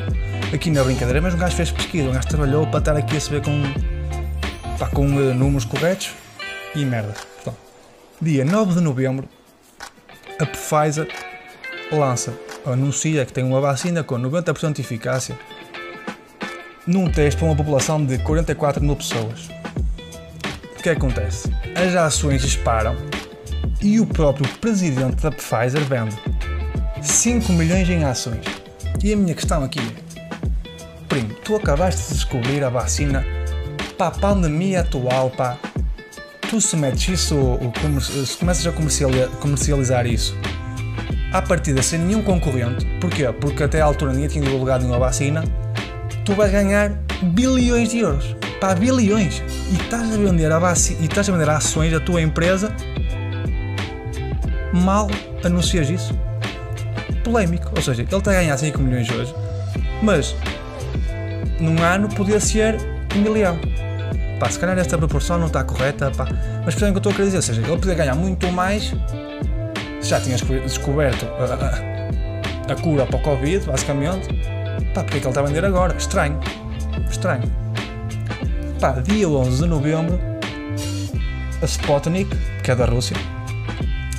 aqui 0.55 0.71
na 0.71 0.83
brincadeira, 0.83 1.21
mas 1.21 1.35
um 1.35 1.39
gajo 1.39 1.57
fez 1.57 1.71
pesquisa, 1.71 2.09
um 2.09 2.13
gajo 2.13 2.29
trabalhou 2.29 2.67
para 2.69 2.79
estar 2.79 2.97
aqui 2.97 3.17
a 3.17 3.21
saber 3.21 3.43
com, 3.43 3.63
com 4.95 5.07
uh, 5.07 5.35
números 5.35 5.65
corretos 5.65 6.13
e 6.75 6.85
merda. 6.85 7.13
Dia 8.21 8.45
9 8.45 8.75
de 8.75 8.81
novembro, 8.81 9.29
a 10.39 10.47
Pfizer 10.47 11.07
lança 11.93 12.33
anuncia 12.65 13.27
que 13.27 13.33
tem 13.33 13.45
uma 13.45 13.61
vacina 13.61 14.03
com 14.03 14.17
90% 14.17 14.73
de 14.73 14.81
eficácia 14.81 15.39
num 16.87 17.11
teste 17.11 17.39
para 17.39 17.49
uma 17.49 17.57
população 17.57 18.05
de 18.05 18.19
44 18.19 18.83
mil 18.83 18.97
pessoas. 18.97 19.49
O 20.79 20.83
que 20.83 20.89
acontece? 20.89 21.53
As 21.75 21.95
ações 21.95 22.41
disparam 22.41 22.97
e 23.83 24.01
o 24.01 24.07
próprio 24.07 24.49
presidente 24.59 25.23
da 25.23 25.31
Pfizer 25.31 25.85
vende 25.85 26.17
5 27.03 27.53
milhões 27.53 27.89
em 27.89 28.03
ações. 28.05 28.45
E 29.05 29.13
a 29.13 29.17
minha 29.17 29.35
questão 29.35 29.63
aqui 29.63 29.81
é: 29.81 30.27
primo, 31.07 31.35
tu 31.45 31.57
acabaste 31.57 32.03
de 32.09 32.15
descobrir 32.15 32.65
a 32.65 32.71
vacina 32.71 33.25
para 33.99 34.07
a 34.07 34.11
pandemia 34.11 34.81
atual, 34.81 35.31
pá. 35.31 35.59
Tu 36.49 36.61
se 36.61 36.77
metes 36.77 37.09
isso, 37.09 37.59
se 38.27 38.37
começas 38.37 38.67
a 38.67 38.73
comercializar 39.41 40.07
isso 40.07 40.37
à 41.33 41.43
partida 41.43 41.83
sem 41.83 41.99
nenhum 41.99 42.23
concorrente, 42.23 42.87
porquê? 43.01 43.27
Porque 43.41 43.65
até 43.65 43.81
à 43.81 43.85
altura 43.85 44.13
ninguém 44.13 44.29
tinha 44.29 44.45
divulgado 44.45 44.85
nenhuma 44.85 44.99
vacina, 44.99 45.45
tu 46.25 46.35
vais 46.35 46.51
ganhar 46.51 46.93
bilhões 47.23 47.91
de 47.91 47.99
euros. 47.99 48.37
Pá, 48.61 48.75
bilhões! 48.75 49.43
E 49.71 49.75
estás 49.75 50.15
a 50.15 50.17
vender 50.17 50.51
a 50.51 50.59
vacina, 50.59 51.01
e 51.03 51.05
estás 51.07 51.29
a 51.29 51.33
vender 51.33 51.51
ações 51.51 51.93
da 51.93 52.01
tua 52.01 52.23
empresa 52.23 52.73
mal 54.73 55.09
anuncias 55.45 55.91
isso. 55.91 56.19
Polémico. 57.23 57.73
Ou 57.77 57.83
seja, 57.83 58.03
ele 58.03 58.17
está 58.17 58.31
a 58.31 58.35
ganhar 58.35 58.57
5 58.57 58.81
milhões 58.81 59.11
hoje, 59.11 59.35
mas 60.01 60.35
num 61.61 61.83
ano 61.83 62.09
podia 62.09 62.41
ser 62.41 62.77
um 63.15 63.21
milhão. 63.21 63.59
Pá, 64.39 64.51
se 64.51 64.59
calhar 64.59 64.79
esta 64.79 64.99
proporção 64.99 65.39
não 65.39 65.47
está 65.47 65.65
correta, 65.65 66.11
pá. 66.11 66.27
Mas 66.65 66.75
percebem 66.75 66.91
o 66.91 66.93
que 66.93 66.97
eu 67.07 67.11
estou 67.11 67.13
a 67.13 67.15
querer 67.15 67.25
dizer? 67.27 67.37
Ou 67.37 67.43
seja, 67.43 67.61
ele 67.61 67.79
podia 67.79 67.95
ganhar 67.95 68.15
muito 68.15 68.51
mais 68.53 68.93
já 70.07 70.21
tinhas 70.21 70.41
descoberto 70.41 71.27
a, 71.27 72.71
a, 72.71 72.73
a, 72.73 72.77
cura 72.77 73.05
para 73.07 73.17
o 73.17 73.23
Covid, 73.23 73.67
basicamente, 73.67 74.29
pá, 74.95 75.03
porque 75.03 75.17
é 75.17 75.21
que 75.21 75.27
ele 75.27 75.29
está 75.29 75.41
a 75.41 75.45
vender 75.45 75.65
agora? 75.65 75.97
Estranho. 75.97 76.39
Estranho. 77.11 77.43
Pá, 78.81 78.93
dia 78.93 79.29
11 79.29 79.63
de 79.63 79.69
novembro, 79.69 80.19
a 81.61 81.65
Sputnik, 81.65 82.37
que 82.63 82.71
é 82.71 82.77
da 82.77 82.85
Rússia, 82.85 83.17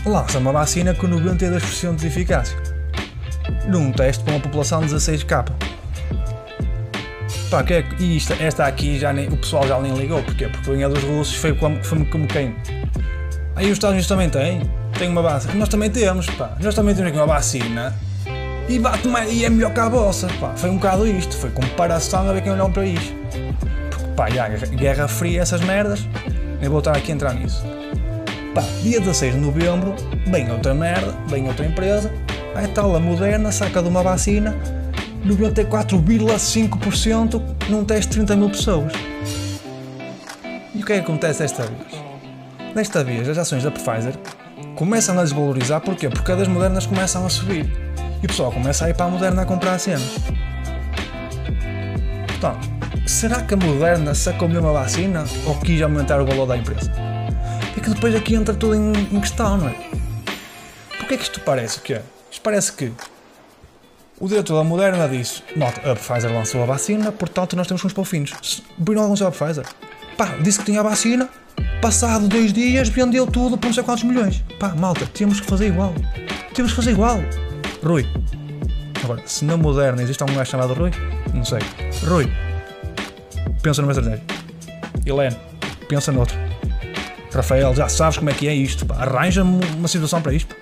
lança 0.05 0.39
uma 0.39 0.51
vacina 0.51 0.93
com 0.93 1.07
92% 1.07 1.95
de 1.95 2.07
eficácia, 2.07 2.57
num 3.67 3.91
teste 3.91 4.24
para 4.24 4.33
uma 4.33 4.41
população 4.41 4.81
de 4.81 4.93
16k. 4.93 5.66
Pá, 7.50 7.63
que 7.63 7.75
é, 7.75 7.86
e 8.00 8.18
isto, 8.18 8.34
esta 8.34 8.66
aqui 8.66 9.00
já 9.00 9.13
nem, 9.13 9.27
o 9.30 9.38
pessoal 9.38 9.66
já 9.68 9.80
nem 9.80 9.94
ligou? 9.94 10.22
Porque 10.22 10.46
a 10.46 10.50
linha 10.72 10.89
dos 10.89 11.01
russos 11.04 11.36
foi 11.36 11.54
como, 11.54 11.82
foi 11.84 12.04
como 12.06 12.27
quem? 12.27 12.54
Aí 13.56 13.66
os 13.66 13.74
Estados 13.74 13.94
Unidos 13.94 14.08
também 14.08 14.30
têm 14.30 14.62
tem 14.98 15.10
uma 15.10 15.22
vacina. 15.22 15.54
Nós 15.54 15.70
também 15.70 15.89
temos, 15.89 16.25
pá. 16.32 16.58
Nós 16.60 16.75
também 16.75 16.94
temos 16.94 17.10
aqui 17.10 17.20
uma 17.20 17.27
vacina. 17.27 17.94
E 18.68 18.80
bate 18.80 19.08
mais, 19.08 19.32
e 19.32 19.46
é 19.46 19.50
melhor 19.50 19.74
que 19.74 19.80
a 19.80 19.88
vossa, 19.88 20.27
pá. 20.39 20.54
Foi 20.56 20.70
um 20.70 20.75
bocado 20.75 21.08
isto, 21.08 21.36
foi 21.38 21.50
comparação 21.51 22.30
a 22.30 22.34
ver 22.34 22.42
quem 22.42 22.51
olhou 22.51 22.70
para 22.70 22.86
isto. 22.86 23.13
Porque, 23.89 24.06
pá, 24.16 24.30
já, 24.30 24.48
guerra 24.50 25.08
fria, 25.08 25.42
essas 25.42 25.62
merdas. 25.62 26.06
Nem 26.60 26.70
vou 26.70 26.80
estar 26.80 26.98
aqui 26.98 27.12
a 27.12 27.16
entrar 27.16 27.34
nisso. 27.34 27.63
Pá, 28.54 28.63
dia 28.82 29.00
16 29.00 29.36
de 29.36 29.39
novembro, 29.39 29.96
vem 30.27 30.51
outra 30.51 30.74
merda, 30.74 31.13
vem 31.27 31.48
outra 31.48 31.66
empresa. 31.66 32.12
Aí 32.56 32.68
tal, 32.70 32.96
a 32.96 33.00
Moderna 33.00 33.51
saca 33.51 33.82
de 33.82 33.88
uma 33.88 34.01
vacina 34.01 34.56
94,5% 35.27 37.41
num 37.69 37.84
teste 37.84 38.10
de 38.10 38.17
30 38.17 38.36
mil 38.36 38.50
pessoas. 38.50 38.93
E 40.74 40.81
o 40.81 40.86
que 40.86 40.93
é 40.93 40.96
que 40.98 41.01
acontece 41.01 41.39
desta 41.39 41.63
vez? 41.63 42.07
Desta 42.74 43.03
vez, 43.03 43.27
as 43.27 43.38
ações 43.38 43.63
da 43.63 43.72
Pfizer 43.72 44.13
começam 44.75 45.19
a 45.19 45.24
desvalorizar, 45.24 45.81
porquê? 45.81 46.07
Porque 46.10 46.31
as 46.31 46.48
modernas 46.48 46.86
começam 46.86 47.25
a 47.25 47.29
subir. 47.29 47.65
E 48.22 48.25
o 48.25 48.27
pessoal 48.27 48.51
começa 48.51 48.86
a 48.86 48.89
ir 48.89 48.93
para 48.93 49.07
a 49.07 49.10
moderna 49.10 49.41
a 49.41 49.46
comprar 49.46 49.77
cenas. 49.79 50.15
Portanto, 52.27 52.69
será 53.07 53.41
que 53.41 53.53
a 53.53 53.57
moderna 53.57 54.13
sacou 54.13 54.48
mesmo 54.48 54.69
a 54.69 54.74
vacina 54.74 55.25
ou 55.46 55.55
quis 55.55 55.81
aumentar 55.81 56.22
o 56.22 56.25
valor 56.25 56.46
da 56.46 56.57
empresa? 56.57 56.91
É 57.75 57.79
que 57.79 57.89
depois 57.89 58.15
aqui 58.15 58.36
entra 58.36 58.53
tudo 58.53 58.75
em, 58.75 58.91
em 58.91 59.19
questão, 59.19 59.57
não 59.57 59.69
é? 59.69 59.75
Porquê 60.98 61.15
é 61.15 61.17
que 61.17 61.24
isto 61.24 61.39
parece 61.41 61.81
que 61.81 61.93
é? 61.93 62.01
Isto 62.29 62.41
parece 62.41 62.74
que 62.74 62.91
o 64.19 64.27
diretor 64.27 64.57
da 64.57 64.63
Moderna 64.63 65.07
disse: 65.07 65.43
Nota, 65.55 65.91
a 65.91 65.95
Pfizer 65.95 66.31
lançou 66.31 66.63
a 66.63 66.65
vacina, 66.65 67.12
portanto 67.12 67.55
nós 67.55 67.67
temos 67.67 67.83
uns 67.83 67.93
polfinhos. 67.93 68.62
Viram 68.77 69.03
alguns 69.03 69.21
a 69.21 69.31
Pfizer? 69.31 69.65
Pá, 70.17 70.36
disse 70.41 70.59
que 70.59 70.65
tinha 70.65 70.79
a 70.79 70.83
vacina, 70.83 71.29
Passado 71.81 72.27
dois 72.27 72.51
dias 72.51 72.89
vendeu 72.89 73.27
tudo 73.27 73.57
por 73.57 73.67
não 73.67 73.74
sei 73.74 73.83
quantos 73.83 74.03
milhões. 74.03 74.43
Pá, 74.59 74.69
malta, 74.75 75.05
temos 75.13 75.39
que 75.39 75.47
fazer 75.47 75.67
igual. 75.67 75.93
Temos 76.53 76.71
que 76.71 76.75
fazer 76.75 76.91
igual. 76.91 77.19
Rui. 77.83 78.05
Agora, 79.03 79.21
se 79.25 79.45
na 79.45 79.55
moderna 79.55 80.01
existe 80.01 80.21
algum 80.21 80.36
gajo 80.36 80.50
chamado 80.50 80.74
Rui, 80.74 80.91
não 81.33 81.45
sei. 81.45 81.59
Rui. 82.07 82.31
Pensa 83.62 83.81
numa 83.81 83.91
estratégia. 83.91 84.24
Helene. 85.05 85.38
Pensa 85.88 86.12
noutro. 86.12 86.36
Rafael, 87.31 87.75
já 87.75 87.88
sabes 87.88 88.17
como 88.17 88.29
é 88.31 88.33
que 88.33 88.47
é 88.47 88.55
isto. 88.55 88.86
Arranja-me 88.93 89.63
uma 89.77 89.88
situação 89.88 90.21
para 90.21 90.33
isto. 90.33 90.55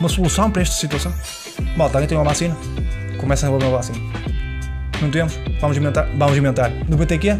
Uma 0.00 0.08
solução 0.08 0.50
para 0.50 0.62
esta 0.62 0.74
situação. 0.74 1.14
Malta, 1.76 1.98
alguém 1.98 2.08
tem 2.08 2.18
uma 2.18 2.24
vacina? 2.24 2.56
Começa 3.18 3.46
a 3.46 3.48
envolver 3.48 3.66
uma 3.66 3.76
vacina. 3.76 3.98
Não 5.00 5.10
temos? 5.10 5.38
Vamos 5.60 5.76
inventar. 5.76 6.06
Vamos 6.16 6.36
inventar. 6.36 6.70
90 6.88 7.18
quê? 7.18 7.36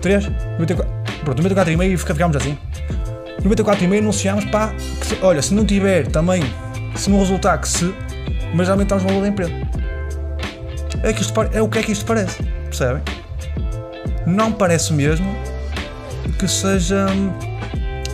3? 0.00 0.28
94? 0.58 0.96
Pronto, 1.24 1.42
94,5 1.42 1.92
e 1.92 1.96
ficamos 1.96 2.36
assim. 2.36 2.58
94,5 3.42 3.98
anunciamos, 3.98 4.44
pá, 4.46 4.72
que 5.00 5.06
se, 5.06 5.18
olha, 5.22 5.42
se 5.42 5.54
não 5.54 5.64
tiver 5.64 6.06
também, 6.06 6.42
se 6.94 7.10
não 7.10 7.18
resultar 7.18 7.58
que 7.58 7.68
se, 7.68 7.94
mas 8.54 8.68
aumentamos 8.68 9.04
o 9.04 9.06
valor 9.08 9.22
da 9.22 9.28
empresa. 9.28 9.52
É, 11.02 11.12
que 11.12 11.22
isto, 11.22 11.32
é 11.52 11.62
o 11.62 11.68
que 11.68 11.78
é 11.78 11.82
que 11.82 11.92
isto 11.92 12.04
parece, 12.04 12.42
percebem? 12.64 13.02
Não 14.26 14.52
parece 14.52 14.92
mesmo 14.92 15.34
que 16.38 16.48
seja 16.48 17.06
hum, 17.06 17.32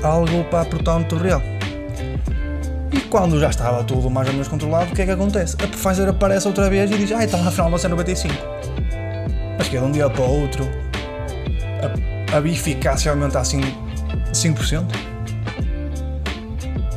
algo, 0.02 0.44
pá, 0.44 0.64
portanto, 0.64 1.16
real. 1.16 1.42
Quando 3.12 3.38
já 3.38 3.50
estava 3.50 3.84
tudo 3.84 4.08
mais 4.08 4.26
ou 4.26 4.32
menos 4.32 4.48
controlado, 4.48 4.90
o 4.90 4.94
que 4.94 5.02
é 5.02 5.04
que 5.04 5.10
acontece? 5.10 5.54
A 5.62 5.68
Pfizer 5.68 6.08
aparece 6.08 6.48
outra 6.48 6.70
vez 6.70 6.90
e 6.90 6.96
diz, 6.96 7.12
ah, 7.12 7.22
então 7.22 7.46
afinal 7.46 7.68
vai 7.68 7.78
ser 7.78 7.88
95. 7.88 8.34
Mas 9.58 9.68
que 9.68 9.76
é 9.76 9.80
de 9.80 9.84
um 9.84 9.92
dia 9.92 10.08
para 10.08 10.22
o 10.22 10.40
outro. 10.40 10.66
A 12.32 12.38
a 12.38 12.40
eficácia 12.48 13.10
aumenta 13.10 13.38
assim 13.38 13.60
5%? 14.32 14.86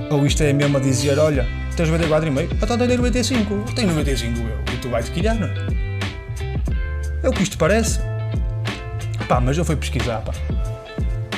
Ou 0.10 0.26
isto 0.26 0.42
é 0.42 0.54
mesmo 0.54 0.78
a 0.78 0.80
dizer, 0.80 1.20
olha, 1.20 1.46
tens 1.76 1.90
94,5? 1.90 2.48
Então 2.64 2.78
tens 2.78 2.96
95. 2.96 3.74
Tenho 3.76 3.90
95 3.90 4.40
eu. 4.40 4.74
E 4.74 4.78
tu 4.78 4.88
vais-te 4.88 5.12
quilhar, 5.12 5.36
não 5.36 5.48
é? 5.48 5.54
É 7.24 7.28
o 7.28 7.34
que 7.34 7.44
isto 7.44 7.58
parece. 7.58 8.00
Pá, 9.28 9.42
mas 9.42 9.58
eu 9.58 9.66
fui 9.66 9.76
pesquisar, 9.76 10.22
pá. 10.22 10.32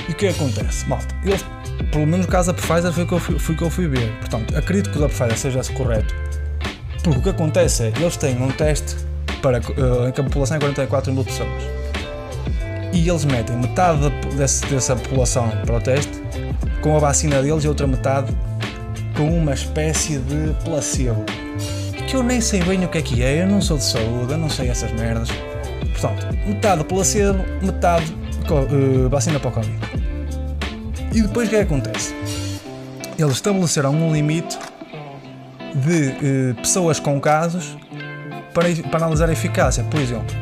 E 0.07 0.11
o 0.11 0.15
que 0.15 0.27
acontece? 0.27 0.87
Malta, 0.87 1.15
eles, 1.23 1.43
pelo 1.91 2.05
menos 2.07 2.25
no 2.25 2.31
caso 2.31 2.51
da 2.51 2.53
Pfizer 2.53 2.91
foi 2.91 3.03
o 3.03 3.07
que 3.07 3.13
eu 3.13 3.19
fui, 3.19 3.55
que 3.55 3.63
eu 3.63 3.69
fui 3.69 3.87
ver. 3.87 4.11
Portanto, 4.19 4.55
acredito 4.55 4.89
que 4.91 4.97
o 4.97 5.01
da 5.01 5.09
Pfizer 5.09 5.37
seja 5.37 5.61
correto. 5.73 6.13
Porque 7.03 7.19
o 7.19 7.21
que 7.21 7.29
acontece 7.29 7.83
é, 7.83 7.93
eles 7.99 8.17
têm 8.17 8.41
um 8.41 8.51
teste 8.51 8.95
para, 9.41 9.59
uh, 9.59 10.07
em 10.07 10.11
que 10.11 10.19
a 10.19 10.23
população 10.23 10.57
é 10.57 10.59
44 10.59 11.13
mil 11.13 11.23
pessoas 11.23 11.77
e 12.97 13.09
eles 13.09 13.25
metem 13.25 13.55
metade 13.57 14.09
desse, 14.35 14.65
dessa 14.65 14.95
população 14.95 15.49
para 15.65 15.75
o 15.75 15.81
teste 15.81 16.11
com 16.81 16.95
a 16.95 16.99
vacina 16.99 17.41
deles 17.41 17.63
e 17.63 17.67
outra 17.67 17.85
metade 17.85 18.35
com 19.15 19.29
uma 19.29 19.53
espécie 19.53 20.17
de 20.17 20.53
placebo. 20.63 21.23
Que 22.07 22.15
eu 22.15 22.23
nem 22.23 22.39
sei 22.39 22.63
bem 22.63 22.83
o 22.85 22.87
que 22.87 22.97
é 22.97 23.01
que 23.01 23.23
é, 23.23 23.43
eu 23.43 23.47
não 23.47 23.61
sou 23.61 23.77
de 23.77 23.83
saúde, 23.83 24.31
eu 24.31 24.37
não 24.37 24.49
sei 24.49 24.69
essas 24.69 24.91
merdas. 24.93 25.29
Portanto, 25.91 26.27
metade 26.45 26.83
placebo, 26.85 27.43
metade 27.61 28.15
uh, 28.49 29.09
vacina 29.09 29.39
para 29.39 29.49
o 29.49 29.51
Covid. 29.51 30.06
E 31.17 31.21
depois 31.23 31.47
o 31.47 31.49
que 31.49 31.55
é 31.55 31.65
que 31.65 31.73
acontece? 31.73 32.13
eles 33.17 33.33
estabeleceram 33.33 33.91
um 33.91 34.13
limite 34.13 34.55
de 35.73 36.09
eh, 36.09 36.53
pessoas 36.61 36.99
com 36.99 37.19
casos 37.19 37.75
para, 38.53 38.69
para 38.91 38.97
analisar 38.99 39.27
a 39.27 39.33
eficácia. 39.33 39.83
Por 39.85 39.99
exemplo, 39.99 40.35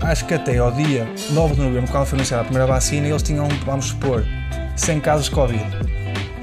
acho 0.00 0.26
que 0.26 0.34
até 0.34 0.58
ao 0.58 0.72
dia 0.72 1.06
9 1.30 1.54
de 1.54 1.60
novembro, 1.60 1.88
quando 1.88 2.06
foi 2.06 2.18
anunciada 2.18 2.40
a 2.40 2.44
primeira 2.46 2.66
vacina, 2.66 3.06
eles 3.06 3.22
tinham, 3.22 3.46
vamos 3.64 3.86
supor, 3.90 4.24
100 4.74 4.98
casos 4.98 5.26
de 5.26 5.30
Covid, 5.30 5.64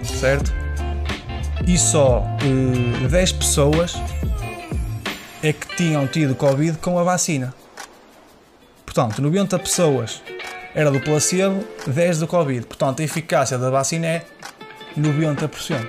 certo? 0.01 0.53
E 1.67 1.77
só 1.77 2.23
eh, 3.03 3.07
10 3.09 3.31
pessoas 3.33 3.93
é 5.43 5.51
que 5.51 5.75
tinham 5.75 6.07
tido 6.07 6.33
Covid 6.33 6.77
com 6.77 6.97
a 6.97 7.03
vacina. 7.03 7.53
Portanto, 8.85 9.21
90 9.21 9.59
pessoas 9.59 10.23
era 10.75 10.91
do 10.91 10.99
placebo, 10.99 11.63
10 11.87 12.19
do 12.19 12.27
Covid. 12.27 12.67
Portanto, 12.67 12.99
a 12.99 13.03
eficácia 13.03 13.57
da 13.57 13.69
vacina 13.69 14.07
é 14.07 14.25
90%. 14.99 15.87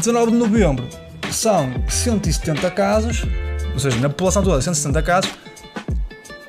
19 0.00 0.32
de 0.32 0.36
novembro 0.38 0.88
são 1.30 1.72
170 1.88 2.70
casos, 2.70 3.24
ou 3.72 3.78
seja, 3.78 3.98
na 3.98 4.08
população 4.08 4.42
toda 4.42 4.60
170 4.60 5.02
casos. 5.02 5.30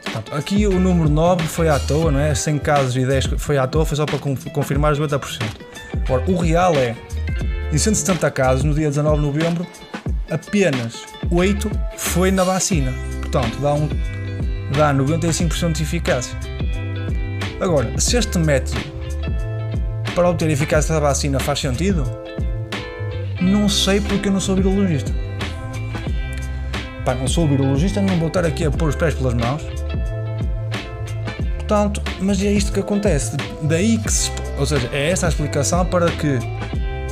Portanto, 0.03 0.33
aqui 0.33 0.65
o 0.65 0.79
número 0.79 1.09
9 1.09 1.43
foi 1.43 1.67
à 1.67 1.77
toa, 1.77 2.09
não 2.11 2.19
é? 2.19 2.33
100 2.33 2.59
casos 2.59 2.95
e 2.95 3.05
10 3.05 3.25
foi 3.37 3.57
à 3.57 3.67
toa, 3.67 3.85
foi 3.85 3.97
só 3.97 4.05
para 4.05 4.17
confirmar 4.17 4.93
os 4.93 4.99
90%. 4.99 5.43
Ora, 6.09 6.23
o 6.29 6.37
real 6.37 6.73
é, 6.75 6.95
em 7.71 7.77
170 7.77 8.31
casos, 8.31 8.63
no 8.63 8.73
dia 8.73 8.87
19 8.87 9.17
de 9.17 9.25
novembro, 9.25 9.67
apenas 10.29 11.03
8 11.29 11.69
foi 11.97 12.31
na 12.31 12.43
vacina. 12.43 12.93
Portanto, 13.21 13.57
dá, 13.59 13.73
um, 13.73 13.89
dá 14.75 14.93
95% 14.93 15.73
de 15.73 15.83
eficácia. 15.83 16.37
Agora, 17.59 17.99
se 17.99 18.17
este 18.17 18.37
método 18.37 18.79
para 20.13 20.29
obter 20.29 20.49
eficácia 20.49 20.93
da 20.93 20.99
vacina 20.99 21.39
faz 21.39 21.59
sentido, 21.59 22.03
não 23.41 23.67
sei 23.69 24.01
porque 24.01 24.29
eu 24.29 24.33
não 24.33 24.39
sou 24.39 24.55
virologista. 24.55 25.11
Pá, 27.03 27.13
não 27.13 27.27
sou 27.27 27.47
virologista, 27.47 28.01
não 28.01 28.17
vou 28.17 28.27
estar 28.27 28.45
aqui 28.45 28.65
a 28.65 28.71
pôr 28.71 28.89
os 28.89 28.95
pés 28.95 29.13
pelas 29.13 29.33
mãos. 29.33 29.61
Portanto, 31.57 32.01
mas 32.19 32.41
é 32.41 32.51
isto 32.51 32.71
que 32.71 32.79
acontece. 32.79 33.37
Daí 33.63 33.97
que 33.97 34.11
se, 34.11 34.31
ou 34.57 34.65
seja, 34.65 34.89
é 34.91 35.09
essa 35.11 35.25
a 35.25 35.29
explicação 35.29 35.85
para 35.85 36.09
que 36.11 36.39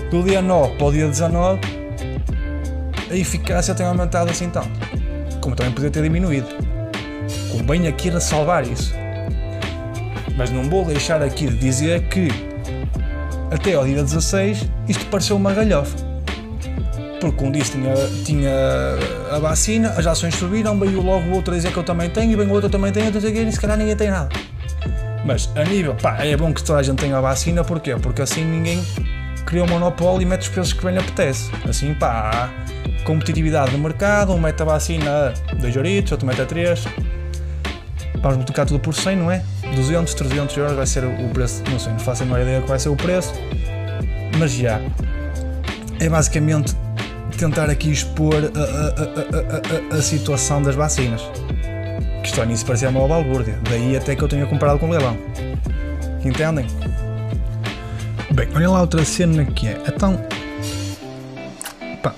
do 0.10 0.24
dia 0.24 0.42
9 0.42 0.76
para 0.76 0.86
o 0.86 0.92
dia 0.92 1.08
19 1.08 1.60
a 3.10 3.16
eficácia 3.16 3.74
tenha 3.74 3.90
aumentado 3.90 4.30
assim 4.30 4.50
tanto. 4.50 4.70
Como 5.42 5.56
também 5.56 5.74
podia 5.74 5.90
ter 5.90 6.04
diminuído. 6.04 6.73
Convém 7.66 7.88
aqui 7.88 8.10
a 8.10 8.20
salvar 8.20 8.68
isso. 8.68 8.94
Mas 10.36 10.52
não 10.52 10.64
vou 10.70 10.84
deixar 10.84 11.22
aqui 11.22 11.48
de 11.48 11.56
dizer 11.56 12.10
que 12.10 12.28
até 13.50 13.74
ao 13.76 13.86
dia 13.86 14.04
16 14.04 14.68
isto 14.90 15.06
pareceu 15.06 15.38
uma 15.38 15.54
galhofa 15.54 15.96
porque 17.22 17.42
um 17.42 17.50
disse 17.50 17.72
tinha, 17.72 17.94
tinha 18.26 18.52
a 19.32 19.40
vacina, 19.40 19.92
as 19.92 20.06
ações 20.06 20.36
subiram, 20.36 20.78
veio 20.78 21.02
logo 21.02 21.26
o 21.30 21.36
outro 21.36 21.54
a 21.54 21.56
dizer 21.56 21.72
que 21.72 21.78
eu 21.78 21.84
também 21.84 22.10
tenho, 22.10 22.34
e 22.34 22.36
vem 22.36 22.48
o 22.48 22.52
outro 22.52 22.70
também 22.70 22.92
tem, 22.92 23.08
então 23.08 23.22
e 23.22 23.52
se 23.52 23.60
calhar 23.62 23.78
ninguém 23.78 23.96
tem 23.96 24.12
nada. 24.12 24.28
Mas 25.24 25.50
a 25.56 25.64
nível, 25.64 25.96
pá, 25.96 26.18
é 26.18 26.36
bom 26.36 26.54
que 26.54 26.62
toda 26.62 26.80
a 26.80 26.84
gente 26.84 26.98
tenha 26.98 27.18
a 27.18 27.22
vacina, 27.22 27.64
porquê? 27.64 27.96
Porque 27.96 28.22
assim 28.22 28.44
ninguém 28.44 28.84
cria 29.46 29.64
um 29.64 29.68
monopólio 29.68 30.24
e 30.24 30.26
mete 30.26 30.42
os 30.42 30.50
preços 30.50 30.74
que 30.74 30.84
bem 30.84 30.96
lhe 30.96 31.00
apetece. 31.00 31.50
Assim, 31.66 31.94
pá, 31.94 32.30
há 32.30 33.04
competitividade 33.06 33.72
do 33.72 33.78
mercado, 33.78 34.34
um 34.34 34.38
mete 34.38 34.62
a 34.62 34.66
vacina 34.66 35.34
a 35.50 35.56
2 35.56 35.76
euritos, 35.78 36.12
outro 36.12 36.28
mete 36.28 36.42
a 36.42 36.46
3. 36.46 36.84
Vamos 38.24 38.38
multiplicar 38.38 38.66
tudo 38.66 38.80
por 38.80 38.96
100, 38.96 39.18
não 39.18 39.30
é? 39.30 39.44
200, 39.76 40.14
300 40.14 40.56
euros 40.56 40.76
vai 40.78 40.88
ser 40.88 41.04
o 41.04 41.30
preço, 41.34 41.62
não 41.70 41.78
sei, 41.78 41.92
não 41.92 42.00
faço 42.00 42.24
a 42.24 42.26
menor 42.26 42.40
ideia 42.40 42.62
que 42.62 42.70
vai 42.70 42.80
ser 42.80 42.88
o 42.88 42.96
preço, 42.96 43.34
mas 44.40 44.54
já. 44.54 44.80
É 46.00 46.08
basicamente 46.08 46.74
tentar 47.38 47.70
aqui 47.70 47.92
expor 47.92 48.36
a, 48.36 49.92
a, 49.92 49.96
a, 49.96 49.98
a, 49.98 50.02
situação 50.02 50.62
das 50.62 50.74
vacinas. 50.74 51.22
Que 52.22 52.30
isto 52.30 52.46
nisso 52.46 52.66
parecia 52.66 52.90
uma 52.90 53.06
balbúrdia. 53.06 53.60
Daí 53.70 53.98
até 53.98 54.16
que 54.16 54.22
eu 54.22 54.28
tenha 54.30 54.46
comprado 54.46 54.80
com 54.80 54.90
leilão. 54.90 55.18
Entendem? 56.24 56.66
Bem, 58.32 58.48
olha 58.56 58.70
lá 58.70 58.82
outra 58.82 59.04
cena 59.04 59.44
que 59.44 59.68
é. 59.68 59.82
Então. 59.86 60.18
Pá, 62.02 62.16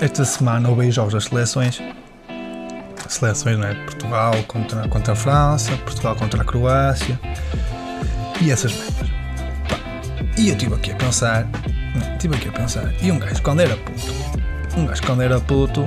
esta 0.00 0.24
semana 0.24 0.68
houve 0.68 0.88
jogos 0.92 1.14
das 1.14 1.24
seleções. 1.24 1.82
Seleções, 3.18 3.58
não 3.58 3.66
é? 3.66 3.74
Portugal 3.74 4.32
contra, 4.46 4.88
contra 4.88 5.12
a 5.12 5.16
França, 5.16 5.76
Portugal 5.78 6.14
contra 6.14 6.40
a 6.40 6.44
Croácia. 6.44 7.18
E 8.40 8.52
essas 8.52 8.72
merdas. 8.72 9.10
E 10.36 10.50
eu 10.50 10.54
estive 10.54 10.74
aqui 10.76 10.92
a 10.92 10.94
pensar. 10.94 11.48
Estive 12.12 12.36
aqui 12.36 12.48
a 12.48 12.52
pensar. 12.52 12.94
E 13.02 13.10
um 13.10 13.18
gajo, 13.18 13.42
quando 13.42 13.58
era 13.58 13.76
puto, 13.76 14.14
um 14.76 14.86
gajo 14.86 15.02
quando 15.02 15.22
era 15.22 15.40
puto 15.40 15.84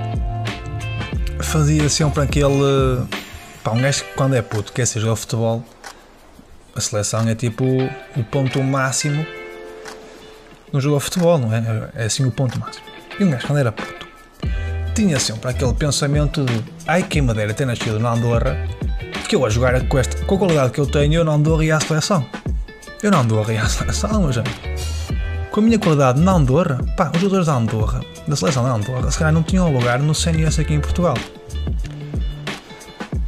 fazia 1.42 1.88
sempre 1.88 2.22
aquele. 2.22 3.08
Pá, 3.64 3.72
um 3.72 3.82
gajo 3.82 4.04
quando 4.18 4.36
é 4.36 4.42
puto 4.42 4.74
quer 4.74 4.86
ser 4.86 5.00
jogar 5.00 5.16
futebol, 5.16 5.64
a 6.76 6.82
seleção 6.82 7.26
é 7.30 7.34
tipo 7.34 7.64
o 7.64 8.24
ponto 8.26 8.62
máximo 8.62 9.26
no 10.74 10.82
jogo 10.82 10.98
de 10.98 11.06
futebol, 11.06 11.38
não 11.38 11.56
é? 11.56 11.92
É 11.96 12.04
assim 12.08 12.26
o 12.26 12.32
ponto 12.32 12.60
máximo. 12.60 12.86
E 13.18 13.24
um 13.24 13.32
gajo 13.32 13.48
quando 13.48 13.60
era 13.60 13.72
puto 13.72 14.02
tinha 14.94 15.18
sempre 15.20 15.50
aquele 15.50 15.74
pensamento 15.74 16.44
de 16.44 16.62
ai 16.92 17.04
quem 17.04 17.22
me 17.22 17.34
dera 17.34 17.54
ter 17.54 17.66
nascido 17.66 17.98
na 18.00 18.12
Andorra, 18.12 18.68
que 19.30 19.34
eu 19.34 19.46
a 19.46 19.50
jogar 19.50 19.82
com, 19.88 19.98
esta, 19.98 20.26
com 20.26 20.36
a 20.36 20.38
qualidade 20.38 20.74
que 20.74 20.80
eu 20.80 20.86
tenho, 20.86 21.14
eu 21.14 21.24
não 21.24 21.36
Andorra 21.36 21.64
e 21.64 21.72
à 21.72 21.80
seleção. 21.80 22.26
Eu 23.02 23.10
não 23.10 23.22
Andorra 23.22 23.54
e 23.54 23.58
à 23.58 23.66
seleção, 23.66 24.24
mas 24.24 24.36
com 25.52 25.60
a 25.62 25.64
minha 25.64 25.80
qualidade 25.80 26.20
na 26.20 26.34
Andorra, 26.34 26.84
pá, 26.98 27.10
os 27.16 27.22
jogadores 27.22 27.46
da 27.48 27.56
Andorra 27.56 28.02
da 28.28 28.36
seleção 28.36 28.66
da 28.66 28.74
Andorra, 28.74 29.10
se 29.10 29.18
calhar 29.18 29.34
não 29.34 29.42
tinham 29.42 29.72
lugar 29.72 30.00
no 30.00 30.14
CNS 30.14 30.60
aqui 30.60 30.74
em 30.74 30.82
Portugal. 30.82 31.16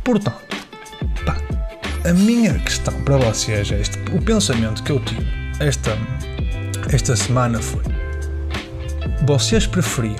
Portanto, 0.03 0.57
pá, 1.25 1.37
a 2.03 2.13
minha 2.13 2.59
questão 2.59 2.93
para 3.03 3.15
vocês 3.15 3.71
é 3.71 3.79
este, 3.79 3.97
o 4.13 4.21
pensamento 4.21 4.83
que 4.83 4.91
eu 4.91 4.99
tive 4.99 5.25
esta, 5.61 5.97
esta 6.91 7.15
semana 7.15 7.61
foi 7.61 7.81
vocês 9.25 9.65
preferiam 9.65 10.17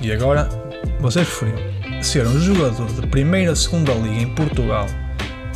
e 0.00 0.12
agora 0.12 0.48
vocês 1.00 1.26
preferiam 1.26 1.69
ser 2.02 2.26
um 2.26 2.38
jogador 2.40 2.86
de 2.86 3.06
primeira, 3.06 3.54
segunda 3.54 3.92
liga 3.92 4.22
em 4.22 4.34
Portugal 4.34 4.86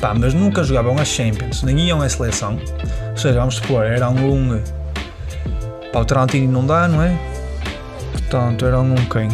pá, 0.00 0.12
mas 0.14 0.34
nunca 0.34 0.62
jogavam 0.62 0.98
a 0.98 1.04
Champions, 1.04 1.62
nem 1.62 1.78
iam 1.80 2.02
à 2.02 2.08
seleção 2.08 2.58
ou 3.10 3.16
seja, 3.16 3.38
vamos 3.38 3.56
supor, 3.56 3.84
eram 3.84 4.14
um 4.14 4.60
pá, 5.92 6.00
o 6.00 6.04
Tarantino 6.04 6.52
não 6.52 6.66
dá, 6.66 6.88
não 6.88 7.00
é? 7.00 7.16
Portanto, 8.12 8.66
era 8.66 8.80
um 8.80 8.96
quem? 8.96 9.28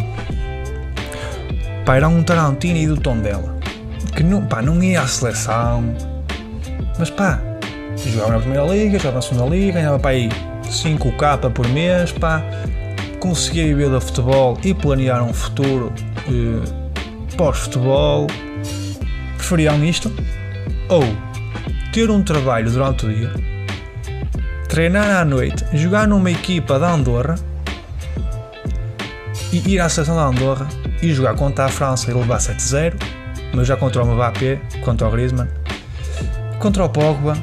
Pá, 1.83 1.95
era 1.95 2.07
um 2.07 2.21
Tarantino 2.21 2.77
e 2.77 2.85
do 2.85 2.95
tom 2.95 3.17
dela. 3.17 3.57
Que 4.15 4.21
não, 4.21 4.45
pá, 4.45 4.61
não 4.61 4.81
ia 4.83 5.01
à 5.01 5.07
seleção. 5.07 5.83
Mas 6.99 7.09
pá, 7.09 7.41
jogava 7.97 8.33
na 8.33 8.39
primeira 8.39 8.65
liga, 8.67 8.99
jogava 8.99 9.15
na 9.15 9.21
segunda 9.23 9.55
liga, 9.55 9.73
ganhava 9.73 9.97
pá 9.97 10.09
aí 10.09 10.29
5k 10.69 11.51
por 11.51 11.67
mês, 11.69 12.11
pá. 12.11 12.43
Conseguia 13.19 13.65
viver 13.65 13.89
do 13.89 13.99
futebol 13.99 14.57
e 14.63 14.73
planear 14.73 15.23
um 15.23 15.33
futuro 15.33 15.91
eh, 16.27 16.80
pós-futebol. 17.41 18.27
Preferiam 19.35 19.83
isto? 19.83 20.11
Ou 20.89 21.03
ter 21.91 22.11
um 22.11 22.21
trabalho 22.21 22.69
durante 22.69 23.07
o 23.07 23.09
dia, 23.09 23.33
treinar 24.69 25.09
à 25.09 25.25
noite, 25.25 25.65
jogar 25.73 26.07
numa 26.07 26.29
equipa 26.29 26.77
da 26.77 26.91
Andorra 26.91 27.33
e 29.51 29.73
ir 29.73 29.79
à 29.79 29.89
seleção 29.89 30.15
da 30.15 30.25
Andorra 30.25 30.67
e 31.01 31.11
jogar 31.11 31.33
contra 31.33 31.65
a 31.65 31.69
França 31.69 32.11
e 32.11 32.13
levar 32.13 32.37
7-0, 32.37 32.93
mas 33.55 33.65
já 33.65 33.75
contra 33.75 34.03
o 34.03 34.05
Mbappé, 34.05 34.61
contra 34.85 35.07
o 35.07 35.11
Griezmann, 35.11 35.47
contra 36.59 36.85
o 36.85 36.89
Pogba, 36.89 37.35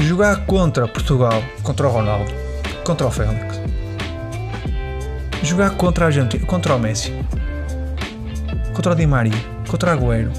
jogar 0.00 0.46
contra 0.46 0.88
Portugal, 0.88 1.44
contra 1.62 1.86
o 1.86 1.92
Ronaldo, 1.92 2.32
contra 2.82 3.06
o 3.06 3.10
Félix, 3.12 3.60
jogar 5.44 5.70
contra 5.76 6.06
a 6.06 6.08
Argentina, 6.08 6.44
contra 6.44 6.74
o 6.74 6.78
Messi, 6.80 7.14
contra 8.86 8.92
o 8.92 8.94
Di 8.94 9.06
Maria, 9.06 9.32
contra 9.68 9.90
o 9.90 9.92
Agüero 9.98 10.30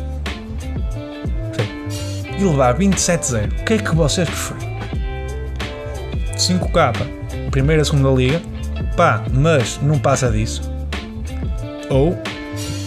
e 2.39 2.43
levar 2.43 2.77
27-0. 2.77 3.51
O 3.51 3.65
que 3.65 3.73
é 3.73 3.77
que 3.77 3.93
vocês 3.93 4.29
preferem? 4.29 4.77
5K, 6.37 6.93
primeira, 7.51 7.83
segunda 7.83 8.09
liga, 8.09 8.41
pá, 8.95 9.25
mas 9.33 9.79
não 9.81 9.99
passa 9.99 10.31
disso. 10.31 10.61
Ou 11.89 12.17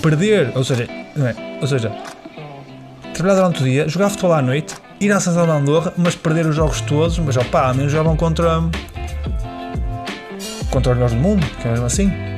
perder, 0.01 0.51
ou 0.55 0.65
seja, 0.65 0.85
é, 0.85 1.59
ou 1.61 1.67
seja, 1.67 1.93
trabalhar 3.13 3.41
durante 3.41 3.61
o 3.61 3.65
dia, 3.65 3.87
jogar 3.87 4.09
futebol 4.09 4.33
à 4.33 4.41
noite, 4.41 4.75
ir 4.99 5.13
à 5.13 5.21
Seleção 5.21 5.47
da 5.47 5.57
Andorra, 5.57 5.93
mas 5.99 6.15
perder 6.15 6.47
os 6.47 6.57
jogos 6.57 6.81
todos, 6.81 7.19
mas 7.19 7.37
opá, 7.37 7.69
ao 7.69 7.75
menos 7.75 7.93
jogam 7.93 8.17
contra 8.17 8.63
contra 10.71 10.93
os 10.93 10.97
melhores 10.97 11.15
do 11.15 11.21
mundo, 11.21 11.47
que 11.61 11.69
é 11.69 11.73
mesmo 11.73 11.85
assim. 11.85 12.30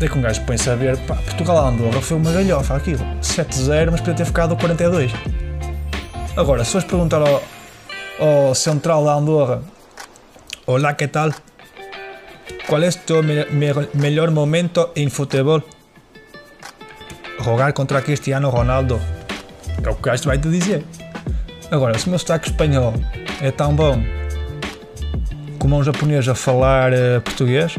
É 0.00 0.08
que 0.08 0.18
um 0.18 0.20
gajo 0.20 0.42
põe-se 0.42 0.68
a 0.68 0.74
ver, 0.74 0.98
pá, 1.06 1.14
Portugal 1.14 1.66
Andorra 1.66 2.00
foi 2.00 2.16
uma 2.16 2.30
galhofa 2.30 2.76
aquilo, 2.76 3.04
7-0, 3.22 3.90
mas 3.90 4.00
podia 4.00 4.14
ter 4.14 4.26
ficado 4.26 4.52
a 4.52 4.56
42. 4.56 5.12
Agora, 6.36 6.64
se 6.64 6.72
fores 6.72 6.86
perguntar 6.86 7.22
ao, 7.22 7.42
ao 8.20 8.54
central 8.54 9.04
da 9.04 9.14
Andorra 9.14 9.62
Hola, 10.66 10.96
¿qué 10.96 11.08
tal? 11.08 11.34
¿Cuál 12.66 12.84
es 12.84 13.04
tu 13.04 13.22
me 13.22 13.44
me 13.50 13.74
mejor 13.92 14.30
momento 14.30 14.92
en 14.96 15.10
fútbol? 15.10 15.62
Jogar 17.44 17.74
contra 17.74 18.00
Cristiano 18.00 18.50
Ronaldo. 18.50 18.98
É 19.84 19.90
o 19.90 19.94
que 19.94 20.00
o 20.00 20.02
gajo 20.02 20.24
vai 20.24 20.38
te 20.38 20.48
dizer. 20.48 20.82
Agora, 21.70 21.98
se 21.98 22.06
o 22.06 22.10
meu 22.10 22.18
sotaque 22.18 22.48
espanhol 22.48 22.94
é 23.42 23.50
tão 23.50 23.76
bom 23.76 24.02
como 25.58 25.76
um 25.76 25.84
japonês 25.84 26.26
a 26.28 26.34
falar 26.34 26.92
uh, 26.92 27.20
português, 27.20 27.76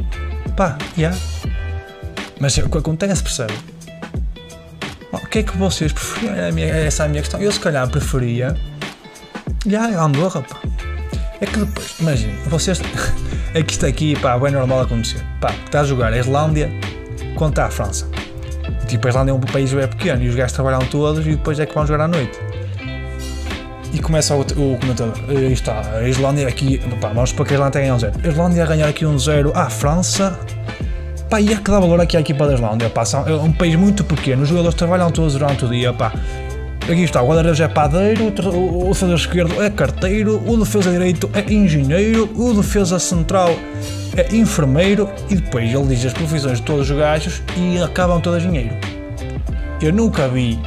pá, 0.55 0.77
já. 0.95 1.09
Yeah. 1.09 1.34
Mas 2.45 2.55
o 2.57 2.69
que 2.69 2.77
acontece, 2.77 3.23
percebe? 3.23 3.53
O 5.11 5.17
que 5.25 5.39
é 5.39 5.43
que 5.43 5.57
vocês 5.57 5.91
preferiam? 5.91 6.35
Essa 6.85 7.01
é 7.01 7.05
a 7.07 7.09
minha 7.09 7.23
questão. 7.23 7.41
Eu, 7.41 7.51
se 7.51 7.59
calhar, 7.59 7.89
preferia. 7.89 8.55
Já, 9.65 9.87
yeah, 9.87 10.05
Andorra, 10.05 10.43
pá. 10.43 10.57
É 11.41 11.45
que 11.47 11.57
depois, 11.57 11.95
imagina, 11.99 12.37
vocês. 12.45 12.79
é 13.51 13.63
que 13.63 13.71
isto 13.71 13.87
aqui, 13.87 14.15
pá, 14.19 14.35
é 14.35 14.51
normal 14.51 14.81
acontecer. 14.81 15.25
Pá, 15.41 15.55
está 15.65 15.81
a 15.81 15.83
jogar 15.85 16.13
a 16.13 16.19
Islândia 16.19 16.69
contra 17.35 17.65
a 17.65 17.71
França. 17.71 18.07
Tipo, 18.87 19.07
a 19.07 19.09
Islândia 19.09 19.31
é 19.31 19.33
um 19.33 19.39
país 19.39 19.73
bem 19.73 19.87
pequeno 19.87 20.21
e 20.21 20.29
os 20.29 20.35
gajos 20.35 20.53
trabalham 20.53 20.85
todos 20.85 21.25
e 21.25 21.31
depois 21.31 21.59
é 21.59 21.65
que 21.65 21.73
vão 21.73 21.87
jogar 21.87 22.03
à 22.03 22.07
noite. 22.07 22.39
E 23.91 23.97
começa 23.97 24.35
o, 24.35 24.41
o 24.41 24.77
comentador. 24.77 25.15
Aí 25.29 25.51
está, 25.51 25.81
a 25.95 26.07
Islândia 26.07 26.47
aqui. 26.47 26.77
Pá, 27.01 27.07
vamos 27.07 27.33
para 27.33 27.43
que 27.43 27.53
a 27.53 27.55
Islândia 27.55 27.81
ganha 27.81 27.95
um 27.95 27.99
zero. 27.99 28.13
A 28.23 28.27
Islândia 28.27 28.63
a 28.63 28.67
ganhar 28.67 28.87
aqui 28.87 29.03
um 29.03 29.17
zero 29.17 29.51
à 29.55 29.67
França. 29.67 30.39
Pá, 31.35 31.41
e 31.41 31.51
é 31.51 31.55
dá 31.57 31.81
valor 31.81 31.99
aqui 31.99 32.15
à 32.15 32.21
equipa 32.21 32.47
da 32.47 32.53
Islândia. 32.53 32.89
Pá, 32.89 33.03
são, 33.03 33.27
é 33.27 33.33
um 33.33 33.51
país 33.51 33.75
muito 33.75 34.05
pequeno, 34.05 34.43
os 34.43 34.47
jogadores 34.47 34.73
trabalham 34.73 35.11
todos 35.11 35.33
durante 35.33 35.65
o 35.65 35.67
dia. 35.67 35.91
Pá. 35.91 36.13
Aqui 36.83 37.03
está, 37.03 37.21
o 37.21 37.27
guarda-redes 37.27 37.59
é 37.59 37.67
padeiro, 37.67 38.27
o 38.27 38.87
defesa 38.87 39.15
esquerdo 39.15 39.61
é 39.61 39.69
carteiro, 39.69 40.41
o 40.47 40.55
defesa 40.55 40.89
direito 40.89 41.29
é 41.33 41.53
engenheiro, 41.53 42.31
o 42.37 42.53
defesa 42.53 42.97
central 42.99 43.49
é 44.15 44.33
enfermeiro 44.33 45.09
e 45.29 45.35
depois 45.35 45.73
ele 45.73 45.87
diz 45.87 46.05
as 46.05 46.13
profissões 46.13 46.59
de 46.59 46.63
todos 46.63 46.89
os 46.89 46.97
gajos 46.97 47.41
e 47.57 47.83
acabam 47.83 48.21
todas 48.21 48.41
dinheiro. 48.41 48.73
Eu 49.81 49.91
nunca 49.91 50.29
vi 50.29 50.57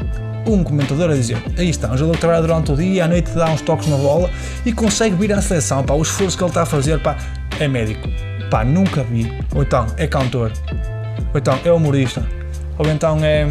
um 0.47 0.63
comentador 0.63 1.09
a 1.09 1.15
dizer 1.15 1.43
aí 1.57 1.71
está, 1.71 1.91
um 1.91 1.97
jogador 1.97 2.13
que 2.13 2.21
trabalha 2.21 2.43
durante 2.43 2.73
o 2.73 2.77
dia, 2.77 3.07
à 3.07 3.09
noite 3.09 3.31
dá 3.31 3.49
uns 3.49 3.63
toques 3.63 3.89
na 3.89 3.97
bola 3.97 4.29
e 4.67 4.73
consegue 4.75 5.17
vir 5.17 5.33
à 5.33 5.41
seleção, 5.41 5.83
pá, 5.83 5.95
o 5.95 6.03
esforço 6.03 6.37
que 6.37 6.45
ele 6.45 6.51
está 6.51 6.61
a 6.61 6.67
fazer, 6.67 7.01
pá, 7.01 7.17
é 7.59 7.67
médico. 7.67 8.07
Pá, 8.51 8.65
nunca 8.65 9.03
vi. 9.03 9.31
Ou 9.55 9.63
então 9.63 9.87
é 9.97 10.07
cantor. 10.07 10.53
Ou 11.33 11.39
então 11.39 11.59
é 11.65 11.73
humorista. 11.73 12.27
Ou 12.79 12.89
então 12.89 13.19
é 13.23 13.47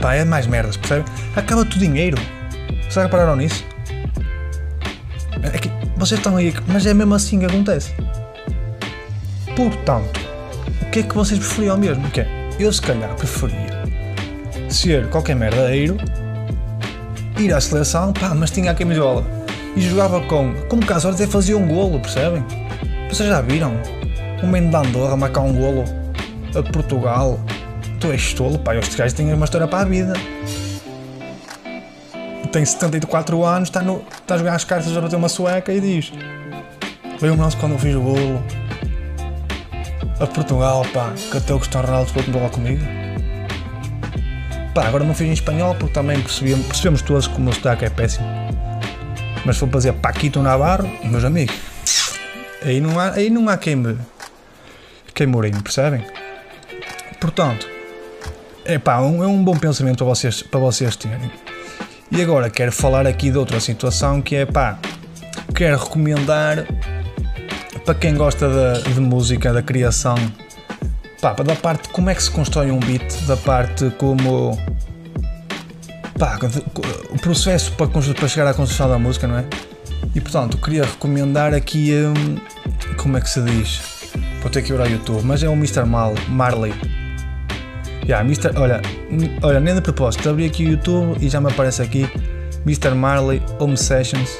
Pá, 0.00 0.14
é 0.14 0.24
mais 0.24 0.46
merdas, 0.46 0.76
percebe? 0.76 1.04
Acaba 1.34 1.64
tudo 1.64 1.78
dinheiro. 1.78 2.16
Vocês 2.88 3.04
repararam 3.04 3.36
nisso? 3.36 3.64
É 5.42 5.58
que 5.58 5.70
vocês 5.96 6.18
estão 6.18 6.36
aí, 6.36 6.54
mas 6.68 6.86
é 6.86 6.94
mesmo 6.94 7.14
assim 7.14 7.40
que 7.40 7.46
acontece. 7.46 7.92
Portanto, 9.56 10.20
o 10.82 10.90
que 10.90 11.00
é 11.00 11.02
que 11.02 11.14
vocês 11.14 11.38
preferiam 11.38 11.76
mesmo? 11.76 12.08
Que 12.10 12.20
é, 12.20 12.50
eu 12.58 12.72
se 12.72 12.82
calhar 12.82 13.14
preferia 13.14 13.84
ser 14.68 15.08
qualquer 15.08 15.34
merdaeiro, 15.34 15.96
ir 17.38 17.52
à 17.52 17.60
seleção, 17.60 18.12
pá, 18.12 18.34
mas 18.34 18.50
tinha 18.50 18.70
a 18.70 18.74
camisola 18.74 19.24
e 19.76 19.80
jogava 19.82 20.20
com, 20.22 20.54
como 20.68 20.84
caso 20.84 21.08
até 21.08 21.26
fazia 21.26 21.56
um 21.56 21.68
golo, 21.68 22.00
percebem? 22.00 22.44
Vocês 23.08 23.28
já 23.28 23.40
viram? 23.40 23.74
Um 24.42 24.48
menino 24.48 24.70
de 24.70 24.76
Andorra 24.88 25.16
marcar 25.16 25.42
um 25.42 25.52
golo 25.52 25.84
a 26.54 26.62
Portugal 26.72 27.38
tu 28.00 28.12
és 28.12 28.34
tolo, 28.34 28.58
pá, 28.58 28.74
este 28.76 28.96
gajo 28.96 29.14
tem 29.14 29.32
uma 29.32 29.44
história 29.44 29.66
para 29.66 29.80
a 29.80 29.84
vida. 29.84 30.12
Tem 32.52 32.64
74 32.64 33.44
anos, 33.44 33.68
está, 33.68 33.82
no, 33.82 34.02
está 34.20 34.34
a 34.34 34.38
jogar 34.38 34.54
as 34.54 34.64
cartas 34.64 34.96
a 34.96 35.00
bater 35.00 35.16
uma 35.16 35.28
sueca 35.28 35.72
e 35.72 35.80
diz: 35.80 36.12
Veio-me 37.20 37.40
nosso 37.40 37.56
quando 37.58 37.72
eu 37.72 37.78
fiz 37.78 37.94
o 37.94 38.00
bolo 38.00 38.42
a 40.20 40.26
Portugal, 40.26 40.84
pá, 40.94 41.12
que 41.30 41.36
até 41.36 41.52
o 41.52 41.58
Cristiano 41.58 41.86
Ronaldo 41.86 42.12
com 42.12 42.32
bola 42.32 42.48
comigo. 42.48 42.82
Pá, 44.74 44.86
agora 44.86 45.04
não 45.04 45.14
fiz 45.14 45.28
em 45.28 45.32
espanhol 45.32 45.74
porque 45.74 45.92
também 45.92 46.20
percebemos, 46.20 46.66
percebemos 46.66 47.02
todos 47.02 47.26
que 47.26 47.36
o 47.36 47.40
meu 47.40 47.52
sotaque 47.52 47.84
é 47.84 47.90
péssimo. 47.90 48.45
Mas 49.44 49.58
foi 49.58 49.68
para 49.68 49.78
dizer 49.78 49.92
Paquito 49.94 50.42
Navarro, 50.42 50.88
meus 51.04 51.24
amigos, 51.24 51.54
aí 52.62 52.80
não 52.80 52.98
há, 52.98 53.12
aí 53.12 53.30
não 53.30 53.48
há 53.48 53.56
quem 53.56 53.76
me. 53.76 53.96
quem 55.14 55.26
me 55.26 55.62
percebem? 55.62 56.04
Portanto, 57.20 57.68
é 58.64 58.78
pá, 58.78 58.98
um, 59.00 59.22
é 59.22 59.26
um 59.26 59.42
bom 59.42 59.56
pensamento 59.56 59.98
para 59.98 60.06
vocês, 60.06 60.42
para 60.42 60.60
vocês 60.60 60.96
terem. 60.96 61.30
E 62.10 62.22
agora 62.22 62.50
quero 62.50 62.72
falar 62.72 63.06
aqui 63.06 63.30
de 63.30 63.38
outra 63.38 63.60
situação 63.60 64.20
que 64.20 64.36
é 64.36 64.46
pá, 64.46 64.78
quero 65.54 65.78
recomendar 65.78 66.66
para 67.84 67.94
quem 67.94 68.14
gosta 68.14 68.48
de, 68.48 68.94
de 68.94 69.00
música, 69.00 69.52
da 69.52 69.62
criação, 69.62 70.16
pá, 71.20 71.32
da 71.32 71.54
parte 71.54 71.88
como 71.88 72.10
é 72.10 72.14
que 72.14 72.22
se 72.22 72.30
constrói 72.30 72.70
um 72.70 72.80
beat, 72.80 73.24
da 73.26 73.36
parte 73.36 73.90
como 73.98 74.58
pá, 76.18 76.38
o 77.10 77.18
processo 77.18 77.72
para, 77.72 77.88
para 77.88 78.28
chegar 78.28 78.48
à 78.48 78.54
construção 78.54 78.88
da 78.88 78.98
música, 78.98 79.26
não 79.26 79.38
é? 79.38 79.44
E 80.14 80.20
portanto, 80.20 80.58
queria 80.58 80.84
recomendar 80.84 81.54
aqui 81.54 81.92
hum, 81.94 82.36
como 82.96 83.16
é 83.16 83.20
que 83.20 83.28
se 83.28 83.40
diz? 83.42 83.80
Vou 84.40 84.50
ter 84.50 84.62
que 84.62 84.72
ir 84.72 84.80
ao 84.80 84.86
YouTube, 84.86 85.22
mas 85.24 85.42
é 85.42 85.48
o 85.48 85.52
Mr. 85.52 85.84
Mal, 85.84 86.14
Marley 86.28 86.72
Yeah, 88.06 88.22
Mister, 88.22 88.52
olha, 88.56 88.80
olha, 89.42 89.58
nem 89.58 89.74
de 89.74 89.80
propósito, 89.80 90.30
abri 90.30 90.46
aqui 90.46 90.64
o 90.64 90.70
YouTube 90.70 91.16
e 91.20 91.28
já 91.28 91.40
me 91.40 91.50
aparece 91.50 91.82
aqui 91.82 92.08
Mr. 92.64 92.94
Marley 92.94 93.42
Home 93.58 93.76
Sessions, 93.76 94.30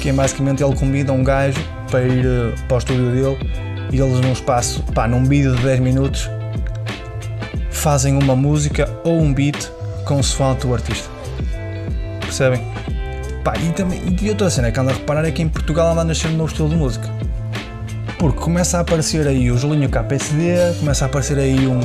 que 0.00 0.10
é 0.10 0.12
basicamente 0.12 0.62
ele 0.62 0.76
convida 0.76 1.12
um 1.12 1.24
gajo 1.24 1.58
para 1.90 2.02
ir 2.02 2.24
uh, 2.24 2.54
para 2.68 2.76
o 2.76 2.78
estúdio 2.78 3.10
dele 3.10 3.50
e 3.92 4.00
eles 4.00 4.20
num 4.20 4.30
espaço, 4.30 4.80
pá, 4.94 5.08
num 5.08 5.24
vídeo 5.24 5.56
de 5.56 5.62
10 5.64 5.80
minutos 5.80 6.30
fazem 7.72 8.16
uma 8.16 8.36
música 8.36 8.88
ou 9.02 9.20
um 9.20 9.34
beat 9.34 9.68
com 10.08 10.68
o 10.68 10.74
artista. 10.74 11.10
Percebem? 12.20 12.62
Pá, 13.44 13.52
e, 13.58 13.72
também, 13.72 14.00
e 14.20 14.30
outra 14.30 14.48
cena 14.48 14.72
que 14.72 14.80
ando 14.80 14.90
a 14.90 14.94
reparar 14.94 15.26
é 15.26 15.30
que 15.30 15.42
em 15.42 15.48
Portugal 15.48 15.92
anda 15.92 16.00
a 16.00 16.04
nascer 16.04 16.28
um 16.28 16.36
novo 16.36 16.50
estilo 16.50 16.70
de 16.70 16.76
música. 16.76 17.06
Porque 18.18 18.40
começa 18.40 18.78
a 18.78 18.80
aparecer 18.80 19.26
aí 19.26 19.50
o 19.50 19.58
Julinho 19.58 19.88
KPSD, 19.90 20.78
começa 20.80 21.04
a 21.04 21.08
aparecer 21.08 21.38
aí 21.38 21.66
um 21.66 21.80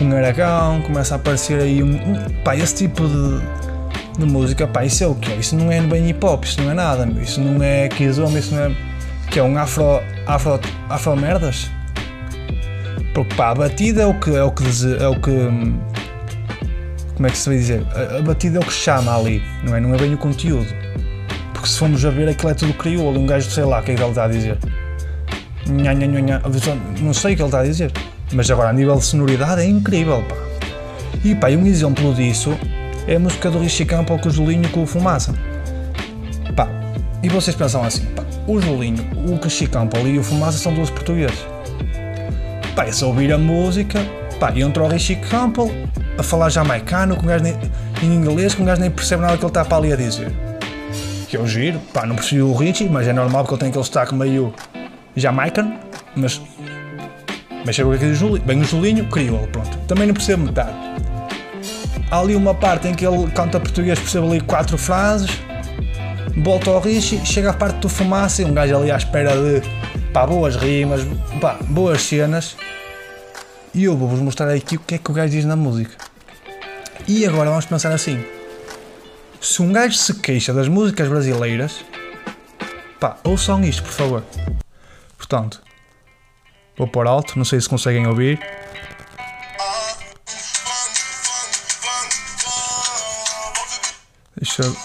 um 0.00 0.16
Aragão, 0.16 0.80
começa 0.82 1.14
a 1.14 1.16
aparecer 1.16 1.60
aí 1.60 1.82
um. 1.82 1.94
pá, 2.42 2.56
esse 2.56 2.74
tipo 2.74 3.06
de, 3.06 4.18
de 4.18 4.26
música, 4.26 4.66
pá, 4.66 4.84
isso 4.84 5.04
é 5.04 5.06
o 5.06 5.14
que 5.14 5.30
Isso 5.32 5.54
não 5.54 5.70
é 5.70 5.80
bem 5.82 6.08
hip 6.08 6.24
hop, 6.24 6.44
isso 6.44 6.60
não 6.62 6.70
é 6.70 6.74
nada, 6.74 7.06
isso 7.20 7.40
não 7.40 7.62
é 7.62 7.88
Kizomba, 7.88 8.38
isso 8.38 8.54
não 8.54 8.64
é. 8.64 8.76
que 9.30 9.38
é 9.38 9.42
um 9.42 9.56
afro. 9.58 10.00
afro. 10.26 10.58
afro 10.88 11.14
merdas? 11.14 11.70
Porque 13.14 13.34
pá, 13.34 13.50
a 13.50 13.54
batida 13.54 14.02
é 14.02 14.06
o 14.06 14.14
que. 14.14 14.34
é 14.34 14.42
o 14.42 14.50
que. 14.50 14.64
é 14.98 15.08
o 15.08 15.20
que 15.20 15.91
como 17.14 17.26
é 17.26 17.30
que 17.30 17.38
se 17.38 17.48
vai 17.48 17.58
dizer? 17.58 17.86
A, 17.94 18.18
a 18.18 18.22
batida 18.22 18.58
é 18.58 18.60
o 18.60 18.64
que 18.64 18.72
chama 18.72 19.16
ali, 19.16 19.42
não 19.64 19.76
é? 19.76 19.80
Não 19.80 19.94
é 19.94 19.98
bem 19.98 20.14
o 20.14 20.18
conteúdo. 20.18 20.68
Porque 21.52 21.68
se 21.68 21.78
formos 21.78 22.04
a 22.04 22.10
ver 22.10 22.28
aquilo 22.28 22.50
é 22.50 22.54
tudo 22.54 22.74
crioulo, 22.74 23.20
um 23.20 23.26
gajo 23.26 23.50
sei 23.50 23.64
lá 23.64 23.80
o 23.80 23.82
que 23.82 23.92
é 23.92 23.94
que 23.94 24.02
ele 24.02 24.10
está 24.10 24.24
a 24.24 24.28
dizer. 24.28 24.58
Nha, 25.68 25.94
nha, 25.94 26.06
nha, 26.06 26.20
nha. 26.20 26.42
Não 27.00 27.14
sei 27.14 27.34
o 27.34 27.36
que 27.36 27.42
ele 27.42 27.48
está 27.48 27.60
a 27.60 27.64
dizer. 27.64 27.92
Mas 28.32 28.50
agora, 28.50 28.70
a 28.70 28.72
nível 28.72 28.96
de 28.96 29.04
sonoridade, 29.04 29.60
é 29.60 29.66
incrível, 29.66 30.22
pá. 30.22 30.36
E 31.24 31.34
pá, 31.34 31.48
um 31.50 31.66
exemplo 31.66 32.12
disso 32.14 32.58
é 33.06 33.16
a 33.16 33.20
música 33.20 33.50
do 33.50 33.58
Richie 33.58 33.84
Campbell 33.84 34.18
com 34.18 34.28
o 34.28 34.32
Julinho 34.32 34.68
com 34.70 34.82
o 34.82 34.86
Fumaça. 34.86 35.34
Pá, 36.56 36.68
e 37.22 37.28
vocês 37.28 37.54
pensam 37.54 37.84
assim, 37.84 38.04
pá, 38.06 38.24
o 38.46 38.60
Julinho, 38.60 39.04
o 39.28 39.42
Richie 39.42 39.66
Campbell 39.66 40.08
e 40.08 40.18
o 40.18 40.22
Fumaça 40.22 40.58
são 40.58 40.74
dois 40.74 40.90
portugueses. 40.90 41.46
Pá, 42.74 42.86
é 42.86 42.92
só 42.92 43.08
ouvir 43.08 43.32
a 43.32 43.38
música, 43.38 44.00
pá, 44.42 44.50
e 44.52 44.60
entra 44.60 44.82
o 44.82 44.88
Richie 44.88 45.14
Campbell 45.14 45.70
a 46.18 46.22
falar 46.24 46.50
jamaicano, 46.50 47.14
com 47.14 47.28
gajo 47.28 47.44
nem, 47.44 47.56
em 48.02 48.06
inglês, 48.06 48.56
com 48.56 48.64
um 48.64 48.66
gajo 48.66 48.80
nem 48.80 48.90
percebe 48.90 49.22
nada 49.22 49.36
que 49.36 49.44
ele 49.44 49.50
está 49.50 49.64
para 49.64 49.76
ali 49.76 49.92
a 49.92 49.96
dizer. 49.96 50.32
Que 51.28 51.36
eu 51.36 51.46
giro, 51.46 51.78
pá, 51.94 52.04
não 52.04 52.16
percebi 52.16 52.42
o 52.42 52.52
Richie, 52.52 52.88
mas 52.88 53.06
é 53.06 53.12
normal 53.12 53.44
porque 53.44 53.54
ele 53.54 53.60
tem 53.60 53.68
aquele 53.68 53.84
sotaque 53.84 54.12
meio 54.16 54.52
jamaican, 55.14 55.74
mas 56.16 56.40
mas 57.64 57.76
sabe 57.76 57.88
o 57.88 57.90
que 57.92 57.96
é 57.96 57.98
que 58.00 58.06
diz 58.06 58.18
Julinho? 58.18 58.44
Bem, 58.44 58.60
o 58.60 58.64
Julinho 58.64 59.04
criou, 59.04 59.46
pronto. 59.46 59.78
Também 59.86 60.08
não 60.08 60.14
percebo 60.14 60.42
metade. 60.42 60.72
Há 62.10 62.18
ali 62.18 62.34
uma 62.34 62.52
parte 62.52 62.88
em 62.88 62.94
que 62.94 63.06
ele 63.06 63.30
canta 63.30 63.60
português, 63.60 63.96
percebe 63.96 64.26
ali 64.26 64.40
quatro 64.40 64.76
frases, 64.76 65.30
volta 66.38 66.68
ao 66.68 66.80
Richie, 66.80 67.24
chega 67.24 67.50
à 67.50 67.52
parte 67.52 67.76
do 67.76 67.88
fumaça 67.88 68.42
e 68.42 68.44
um 68.44 68.52
gajo 68.52 68.76
ali 68.76 68.90
à 68.90 68.96
espera 68.96 69.36
de 69.36 69.62
pá, 70.12 70.26
boas 70.26 70.56
rimas, 70.56 71.06
pá, 71.40 71.58
boas 71.68 72.02
cenas. 72.02 72.56
E 73.74 73.84
eu 73.84 73.96
vou-vos 73.96 74.20
mostrar 74.20 74.50
aqui 74.50 74.76
o 74.76 74.80
que 74.80 74.94
é 74.94 74.98
que 74.98 75.10
o 75.10 75.14
gajo 75.14 75.32
diz 75.32 75.44
na 75.44 75.56
música. 75.56 75.96
E 77.08 77.26
agora 77.26 77.50
vamos 77.50 77.66
pensar 77.66 77.92
assim: 77.92 78.24
se 79.40 79.62
um 79.62 79.72
gajo 79.72 79.94
se 79.94 80.14
queixa 80.14 80.52
das 80.52 80.68
músicas 80.68 81.08
brasileiras, 81.08 81.84
pá, 83.00 83.18
ouçam 83.24 83.62
isto, 83.64 83.82
por 83.82 83.92
favor. 83.92 84.24
Portanto, 85.16 85.62
Vou 86.76 86.88
pôr 86.88 87.06
alto, 87.06 87.36
não 87.36 87.44
sei 87.44 87.60
se 87.60 87.68
conseguem 87.68 88.06
ouvir. 88.06 88.40
Deixa 94.36 94.62
eu... 94.62 94.76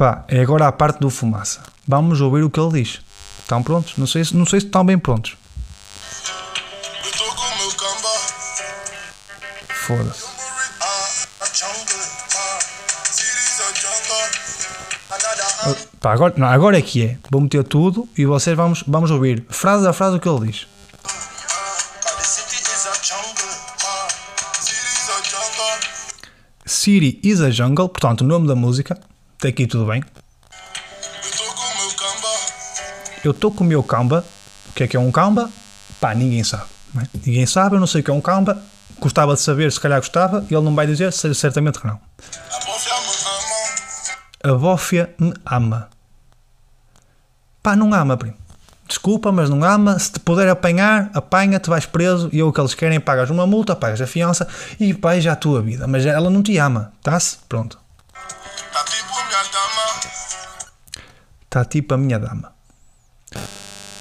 Pá, 0.00 0.24
é 0.28 0.40
agora 0.40 0.66
a 0.66 0.72
parte 0.72 0.98
do 1.00 1.10
fumaça. 1.10 1.60
Vamos 1.86 2.20
ouvir 2.22 2.42
o 2.42 2.48
que 2.50 2.58
ele 2.58 2.82
diz. 2.82 3.00
Estão 3.40 3.62
prontos? 3.62 3.98
Não 3.98 4.06
sei, 4.06 4.24
se- 4.24 4.34
não 4.34 4.46
sei 4.46 4.60
se 4.60 4.66
estão 4.66 4.82
bem 4.84 4.98
prontos. 4.98 5.36
Foda-se. 9.86 10.24
Pá, 16.00 16.12
agora, 16.12 16.34
não, 16.36 16.46
agora 16.48 16.78
é 16.78 16.82
que 16.82 17.04
é. 17.04 17.18
Vou 17.30 17.40
meter 17.42 17.62
tudo 17.64 18.08
e 18.16 18.24
vocês 18.24 18.56
vamos, 18.56 18.82
vamos 18.86 19.10
ouvir 19.10 19.44
frase 19.50 19.86
a 19.86 19.92
frase 19.92 20.16
o 20.16 20.20
que 20.20 20.28
ele 20.28 20.46
diz. 20.50 20.66
City 26.66 27.20
is 27.22 27.40
a 27.40 27.50
Jungle, 27.50 27.88
portanto, 27.88 28.20
o 28.22 28.24
nome 28.24 28.46
da 28.46 28.54
música. 28.54 28.98
Até 29.40 29.48
aqui 29.48 29.66
tudo 29.66 29.86
bem. 29.86 30.04
Eu 33.24 33.32
tô 33.32 33.50
com 33.50 33.64
o 33.64 33.66
meu 33.66 33.82
camba, 33.82 34.18
estou 34.18 34.70
o 34.70 34.72
que 34.74 34.82
é 34.82 34.86
que 34.86 34.96
é 34.98 35.00
um 35.00 35.10
Kamba? 35.10 35.50
Pá, 35.98 36.14
ninguém 36.14 36.44
sabe. 36.44 36.64
é? 36.98 37.06
Ninguém 37.24 37.46
sabe, 37.46 37.76
eu 37.76 37.80
não 37.80 37.86
sei 37.86 38.02
o 38.02 38.04
que 38.04 38.10
é 38.10 38.14
um 38.14 38.20
Kamba. 38.20 38.62
Gostava 38.98 39.32
de 39.32 39.40
saber, 39.40 39.72
se 39.72 39.80
calhar 39.80 39.98
gostava. 39.98 40.44
Ele 40.50 40.60
não 40.60 40.74
vai 40.74 40.86
dizer, 40.86 41.10
certamente 41.10 41.80
que 41.80 41.86
não. 41.86 41.98
a. 44.44 44.50
A 44.50 44.54
Bófia 44.54 45.14
me 45.18 45.32
ama. 45.46 45.88
Pá, 47.62 47.74
não 47.74 47.94
ama, 47.94 48.18
primo. 48.18 48.36
Desculpa, 48.86 49.32
mas 49.32 49.48
não 49.48 49.64
ama. 49.64 49.98
Se 49.98 50.12
te 50.12 50.20
puder 50.20 50.50
apanhar, 50.50 51.10
apanha-te, 51.14 51.70
vais 51.70 51.86
preso 51.86 52.28
e 52.30 52.40
é 52.40 52.44
o 52.44 52.52
que 52.52 52.60
eles 52.60 52.74
querem. 52.74 53.00
Pagas 53.00 53.30
uma 53.30 53.46
multa, 53.46 53.74
pagas 53.74 54.02
a 54.02 54.06
fiança 54.06 54.46
e 54.78 54.92
vais 54.92 55.26
à 55.26 55.34
tua 55.34 55.62
vida. 55.62 55.86
Mas 55.86 56.04
ela 56.04 56.28
não 56.28 56.42
te 56.42 56.58
ama, 56.58 56.92
tá-se? 57.02 57.38
Pronto. 57.48 57.78
Está 61.50 61.64
tipo 61.64 61.94
a 61.94 61.98
minha 61.98 62.16
dama. 62.16 62.52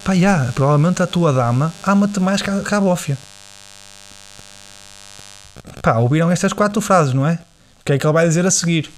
Pá, 0.03 0.13
já, 0.13 0.51
provavelmente 0.53 1.01
a 1.01 1.07
tua 1.07 1.33
dama 1.33 1.73
ama-te 1.83 2.19
mais 2.19 2.43
que 2.43 2.49
a, 2.51 2.62
que 2.62 2.75
a 2.75 2.79
Bófia. 2.79 3.17
Pá, 5.81 5.97
ouviram 5.97 6.29
estas 6.29 6.53
quatro 6.53 6.79
frases, 6.79 7.12
não 7.12 7.25
é? 7.25 7.39
O 7.81 7.85
que 7.85 7.93
é 7.93 7.97
que 7.97 8.05
ele 8.05 8.13
vai 8.13 8.27
dizer 8.27 8.45
a 8.45 8.51
seguir? 8.51 8.91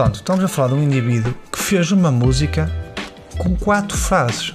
Portanto, 0.00 0.14
estamos 0.14 0.42
a 0.42 0.48
falar 0.48 0.68
de 0.68 0.74
um 0.76 0.82
indivíduo 0.82 1.34
que 1.52 1.58
fez 1.58 1.92
uma 1.92 2.10
música 2.10 2.72
com 3.36 3.54
quatro 3.54 3.98
frases. 3.98 4.54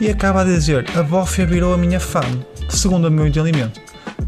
E 0.00 0.08
acaba 0.08 0.40
a 0.40 0.44
dizer: 0.44 0.86
A 0.96 1.02
Bófia 1.02 1.44
virou 1.44 1.74
a 1.74 1.76
minha 1.76 2.00
fã, 2.00 2.22
segundo 2.70 3.08
o 3.08 3.10
meu 3.10 3.26
entendimento. 3.26 3.78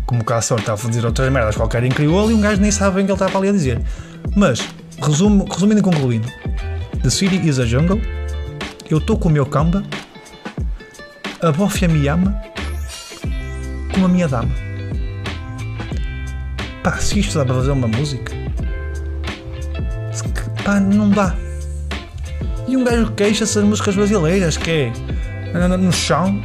Como 0.05 0.23
a 0.31 0.43
sorte 0.43 0.65
estava 0.65 0.87
a 0.87 0.91
dizer 0.91 1.07
outras 1.07 1.33
merdas 1.33 1.57
qualquer 1.57 1.83
em 1.83 1.89
crioulo 1.89 2.31
e 2.31 2.35
um 2.35 2.43
gajo 2.43 2.61
nem 2.61 2.71
sabe 2.71 2.97
bem 2.97 3.05
o 3.05 3.07
que 3.07 3.13
ele 3.13 3.23
estava 3.23 3.39
ali 3.39 3.49
a 3.49 3.53
dizer. 3.53 3.81
Mas, 4.37 4.69
resumo, 5.03 5.47
resumindo 5.51 5.81
e 5.81 5.83
concluindo: 5.83 6.29
The 7.03 7.09
City 7.09 7.49
is 7.49 7.59
a 7.59 7.65
Jungle, 7.65 8.03
eu 8.91 8.99
estou 8.99 9.17
com 9.17 9.31
o 9.31 9.33
meu 9.33 9.47
camba, 9.47 9.83
a 11.41 11.51
Bófia 11.51 11.89
me 11.89 12.07
ama, 12.07 12.39
como 13.95 14.05
a 14.05 14.09
minha 14.11 14.29
dama. 14.29 14.55
Pá, 16.83 16.99
se 16.99 17.19
isto 17.19 17.39
dá 17.39 17.47
para 17.47 17.55
fazer 17.55 17.71
uma 17.71 17.89
música. 17.89 18.34
Pá, 20.65 20.81
não 20.81 21.11
dá. 21.11 21.35
E 22.67 22.77
um 22.77 22.85
gajo 22.85 23.13
queixa-se 23.13 23.57
das 23.57 23.65
músicas 23.65 23.95
brasileiras, 23.95 24.57
que 24.57 24.71
é 24.71 24.93
no 25.77 25.93
chão, 25.93 26.43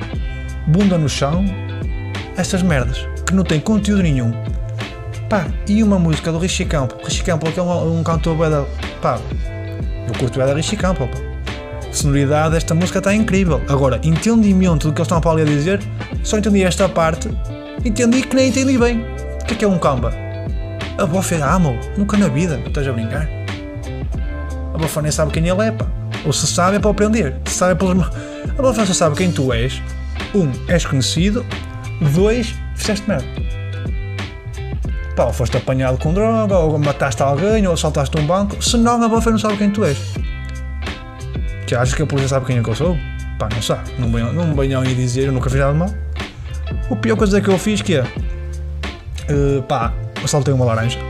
bunda 0.68 0.98
no 0.98 1.08
chão, 1.08 1.46
estas 2.36 2.62
merdas, 2.62 3.08
que 3.26 3.34
não 3.34 3.44
tem 3.44 3.60
conteúdo 3.60 4.04
nenhum. 4.04 4.32
Pá, 5.30 5.48
e 5.68 5.82
uma 5.82 5.98
música 5.98 6.32
do 6.32 6.38
Richie 6.38 6.66
Campo. 6.66 6.96
Richie 7.04 7.24
Campo, 7.24 7.48
é 7.56 7.62
um, 7.62 8.00
um 8.00 8.04
cantor 8.04 8.50
da. 8.50 8.66
Pá, 9.02 9.20
eu 10.08 10.14
curto 10.20 10.38
da 10.38 10.54
Richie 10.54 10.76
Campo, 10.76 11.08
pá. 11.08 11.18
A 11.90 11.94
sonoridade 11.94 12.56
desta 12.56 12.76
música 12.76 13.00
está 13.00 13.16
incrível. 13.16 13.62
Agora, 13.70 14.00
entendimento 14.04 14.88
do 14.88 14.94
que 14.94 15.00
eles 15.00 15.08
estão 15.08 15.22
para 15.22 15.32
ali 15.32 15.42
a 15.44 15.46
dizer, 15.46 15.80
só 16.24 16.38
entendi 16.38 16.64
esta 16.64 16.90
parte, 16.90 17.30
entendi 17.86 18.22
que 18.22 18.36
nem 18.36 18.50
entendi 18.50 18.78
bem. 18.78 19.02
O 19.42 19.46
que 19.46 19.54
é 19.54 19.58
que 19.58 19.66
é 19.66 19.68
um 19.68 19.80
camba? 19.80 20.14
A 20.98 21.06
Bofia 21.06 21.46
amo, 21.46 21.80
nunca 21.98 22.18
na 22.18 22.28
vida, 22.28 22.62
estás 22.68 22.88
a 22.88 22.92
brincar? 22.92 23.39
A 24.80 24.82
Bofia 24.82 25.02
nem 25.02 25.12
sabe 25.12 25.34
quem 25.34 25.46
ele 25.46 25.62
é, 25.62 25.72
pá. 25.72 25.86
Ou 26.26 26.32
se 26.32 26.48
sabe 26.48 26.78
é 26.78 26.80
para 26.80 26.90
aprender. 26.90 27.36
Se 27.46 27.56
sabe 27.56 27.74
é 27.74 27.76
pelos. 27.76 28.08
A 28.58 28.62
Bofia 28.62 28.86
só 28.86 28.94
sabe 28.94 29.16
quem 29.18 29.30
tu 29.30 29.52
és. 29.52 29.82
Um, 30.34 30.50
és 30.70 30.86
conhecido. 30.86 31.46
Dois, 32.14 32.56
fizeste 32.76 33.06
merda. 33.06 33.28
Pá, 35.18 35.26
ou 35.26 35.34
foste 35.34 35.58
apanhado 35.58 35.98
com 35.98 36.14
droga, 36.14 36.58
ou 36.58 36.80
mataste 36.80 37.22
alguém, 37.22 37.68
ou 37.68 37.74
assaltaste 37.74 38.18
um 38.18 38.26
banco. 38.26 38.64
Se 38.64 38.78
não, 38.78 39.04
a 39.04 39.10
Bofia 39.10 39.34
não 39.34 39.40
sabe 39.40 39.58
quem 39.58 39.70
tu 39.70 39.84
és. 39.84 39.98
Que 41.68 41.76
achas 41.76 41.94
que 41.94 42.02
a 42.02 42.06
polícia 42.06 42.30
sabe 42.30 42.46
quem 42.46 42.60
é 42.60 42.64
que 42.64 42.70
eu 42.70 42.76
sou? 42.76 42.98
Pá, 43.38 43.50
não 43.54 43.62
sabe. 43.62 43.82
Não 44.00 44.10
venham, 44.10 44.32
não 44.32 44.56
venham 44.56 44.82
dizer, 44.82 45.26
eu 45.26 45.34
nunca 45.34 45.50
fiz 45.50 45.60
nada 45.60 45.74
de 45.74 45.80
mal. 45.80 45.90
O 46.90 46.96
pior 46.96 47.18
coisa 47.18 47.42
que 47.42 47.50
eu 47.50 47.60
fiz 47.60 47.82
que 47.82 47.96
é. 47.96 48.06
eh, 49.28 49.62
pá, 49.68 49.92
assaltei 50.24 50.54
uma 50.54 50.64
laranja. 50.64 51.09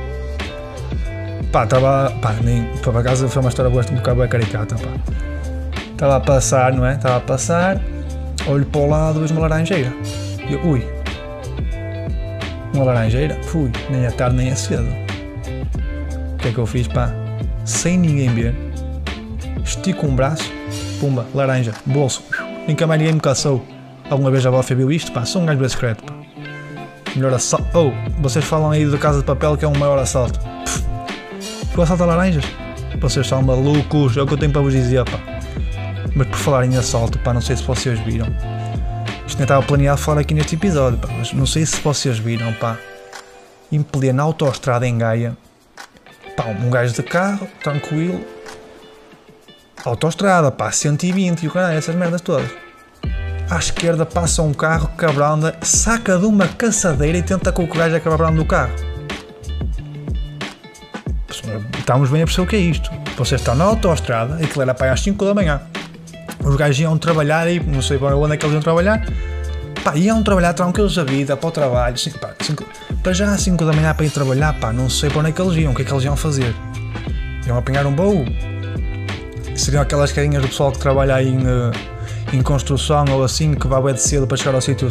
Pá, 1.51 1.63
estava. 1.63 2.11
Pá, 2.21 2.33
nem. 2.43 2.63
Para 2.77 3.01
casa 3.01 3.27
foi 3.27 3.41
uma 3.41 3.49
história 3.49 3.71
boa, 3.71 3.83
um 3.91 3.95
bocado 3.95 4.27
caricata, 4.27 4.75
pá. 4.75 4.89
Estava 5.91 6.15
a 6.17 6.19
passar, 6.19 6.73
não 6.73 6.85
é? 6.85 6.93
Estava 6.93 7.17
a 7.17 7.19
passar, 7.19 7.81
olho 8.47 8.65
para 8.65 8.81
o 8.81 8.89
lado, 8.89 9.19
vejo 9.19 9.33
uma 9.33 9.41
laranjeira. 9.41 9.91
E 10.47 10.53
eu, 10.53 10.65
ui. 10.65 10.87
Uma 12.73 12.85
laranjeira? 12.85 13.37
Fui, 13.43 13.71
nem 13.89 14.05
é 14.05 14.11
tarde 14.11 14.37
nem 14.37 14.49
é 14.49 14.55
cedo. 14.55 14.87
O 16.33 16.37
que 16.37 16.47
é 16.47 16.51
que 16.51 16.57
eu 16.57 16.65
fiz, 16.65 16.87
pá? 16.87 17.11
Sem 17.65 17.97
ninguém 17.97 18.29
ver, 18.29 18.55
estico 19.63 20.05
um 20.05 20.15
braço, 20.15 20.51
pumba, 20.99 21.25
laranja, 21.33 21.73
bolso. 21.85 22.23
Nunca 22.67 22.87
mais 22.87 22.99
ninguém 22.99 23.15
me 23.15 23.21
caçou. 23.21 23.65
Alguma 24.09 24.31
vez 24.31 24.45
a 24.45 24.51
Bofia 24.51 24.77
viu 24.77 24.91
isto? 24.91 25.11
Pá, 25.11 25.25
sou 25.25 25.41
um 25.41 25.45
gajo 25.45 25.59
bem 25.59 25.69
secreto, 25.69 26.03
pá. 26.03 26.13
Melhor 27.15 27.33
assalto. 27.33 27.67
Oh, 27.77 28.21
vocês 28.21 28.45
falam 28.45 28.71
aí 28.71 28.85
da 28.85 28.97
Casa 28.97 29.19
de 29.19 29.25
Papel 29.25 29.57
que 29.57 29.65
é 29.65 29.67
um 29.67 29.77
maior 29.77 29.99
assalto. 29.99 30.39
Tu 31.73 31.81
assalta 31.81 32.05
laranjas? 32.05 32.45
Vocês 32.99 33.27
são 33.27 33.41
malucos, 33.41 34.17
é 34.17 34.21
o 34.21 34.27
que 34.27 34.33
eu 34.33 34.37
tenho 34.37 34.51
para 34.51 34.61
vos 34.61 34.73
dizer, 34.73 35.05
pá. 35.05 35.19
Mas 36.15 36.27
por 36.27 36.37
falar 36.37 36.65
em 36.65 36.75
assalto, 36.75 37.17
pá, 37.19 37.33
não 37.33 37.41
sei 37.41 37.55
se 37.55 37.63
vocês 37.63 37.99
viram. 37.99 38.27
Isto 39.25 39.37
nem 39.37 39.43
estava 39.43 39.65
planeado 39.65 39.99
falar 39.99 40.21
aqui 40.21 40.33
neste 40.33 40.55
episódio, 40.55 40.97
pá, 40.99 41.07
mas 41.17 41.31
não 41.31 41.45
sei 41.45 41.65
se 41.65 41.79
vocês 41.81 42.17
viram, 42.17 42.51
pá. 42.53 42.77
Em 43.71 43.81
plena 43.81 44.23
autoestrada 44.23 44.87
em 44.87 44.97
Gaia, 44.97 45.37
pá, 46.35 46.45
um 46.45 46.69
gajo 46.69 46.93
de 46.93 47.03
carro, 47.03 47.47
tranquilo. 47.63 48.19
Autoestrada, 49.85 50.51
pá, 50.51 50.71
120 50.71 51.43
e 51.43 51.47
o 51.47 51.51
caralho, 51.51 51.77
essas 51.77 51.95
merdas 51.95 52.21
todas. 52.21 52.49
À 53.49 53.57
esquerda 53.57 54.05
passa 54.05 54.41
um 54.41 54.53
carro 54.53 54.89
que 54.97 55.05
abranda, 55.05 55.57
saca 55.61 56.17
de 56.17 56.25
uma 56.25 56.47
caçadeira 56.47 57.17
e 57.17 57.23
tenta 57.23 57.51
com 57.51 57.63
o 57.63 57.67
gajo 57.67 57.95
acabar 57.95 58.15
abrando 58.15 58.37
do 58.37 58.45
carro. 58.45 58.88
Estamos 61.89 62.11
bem 62.11 62.21
a 62.21 62.25
perceber 62.25 62.45
o 62.45 62.47
que 62.47 62.55
é 62.55 62.59
isto. 62.59 62.91
Vocês 63.17 63.41
estão 63.41 63.55
na 63.55 63.63
autoestrada, 63.63 64.35
aquilo 64.35 64.61
era 64.61 64.75
para 64.75 64.93
às 64.93 65.01
5 65.01 65.25
da 65.25 65.33
manhã. 65.33 65.59
Os 66.45 66.55
gajos 66.55 66.79
iam 66.81 66.95
trabalhar 66.99 67.49
e 67.49 67.59
não 67.59 67.81
sei 67.81 67.97
para 67.97 68.15
onde 68.15 68.35
é 68.35 68.37
que 68.37 68.45
eles 68.45 68.53
iam 68.53 68.61
trabalhar. 68.61 69.03
Pá, 69.83 69.97
iam 69.97 70.21
trabalhar 70.21 70.53
tranquilos 70.53 70.99
a 70.99 71.03
vida, 71.03 71.35
para 71.35 71.49
o 71.49 71.51
trabalho. 71.51 71.97
Sim, 71.97 72.11
pá, 72.11 72.29
cinco, 72.41 72.63
para 73.01 73.11
já 73.11 73.33
às 73.33 73.41
5 73.41 73.65
da 73.65 73.73
manhã 73.73 73.91
para 73.95 74.05
ir 74.05 74.11
trabalhar, 74.11 74.53
pá, 74.59 74.71
não 74.71 74.87
sei 74.87 75.09
para 75.09 75.21
onde 75.21 75.29
é 75.29 75.31
que 75.31 75.41
eles 75.41 75.57
iam, 75.57 75.71
o 75.71 75.75
que 75.75 75.81
é 75.81 75.85
que 75.85 75.91
eles 75.91 76.03
iam 76.03 76.15
fazer. 76.15 76.53
Iam 77.47 77.57
apanhar 77.57 77.87
um 77.87 77.95
voo. 77.95 78.23
Seriam 79.55 79.81
aquelas 79.81 80.11
carinhas 80.11 80.43
do 80.43 80.47
pessoal 80.47 80.71
que 80.71 80.77
trabalha 80.77 81.23
em, 81.23 81.39
eh, 81.39 81.71
em 82.33 82.43
construção 82.43 83.03
ou 83.09 83.23
assim, 83.23 83.55
que 83.55 83.67
vai 83.67 83.81
bem 83.81 83.95
de 83.95 84.03
cedo 84.03 84.27
para 84.27 84.37
chegar 84.37 84.53
ao 84.53 84.61
sítio 84.61 84.89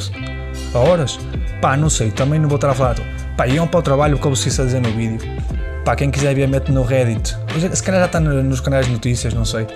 a 0.74 0.78
horas. 0.78 1.16
Pá, 1.62 1.76
não 1.76 1.88
sei, 1.88 2.10
também 2.10 2.40
não 2.40 2.48
vou 2.48 2.56
estar 2.56 2.70
a 2.70 2.74
falar. 2.74 2.96
Pá, 3.36 3.46
iam 3.46 3.68
para 3.68 3.78
o 3.78 3.82
trabalho, 3.84 4.18
como 4.18 4.34
se 4.34 4.48
isso 4.48 4.62
a 4.62 4.64
dizer 4.64 4.80
no 4.80 4.90
vídeo. 4.90 5.47
Pá, 5.88 5.96
quem 5.96 6.10
quiser 6.10 6.34
ver, 6.34 6.46
mete 6.46 6.70
no 6.70 6.82
Reddit. 6.82 7.34
Se 7.72 7.82
calhar 7.82 8.02
já 8.02 8.06
está 8.08 8.20
no- 8.20 8.42
nos 8.42 8.60
canais 8.60 8.84
de 8.84 8.92
notícias, 8.92 9.32
não 9.32 9.46
sei. 9.46 9.66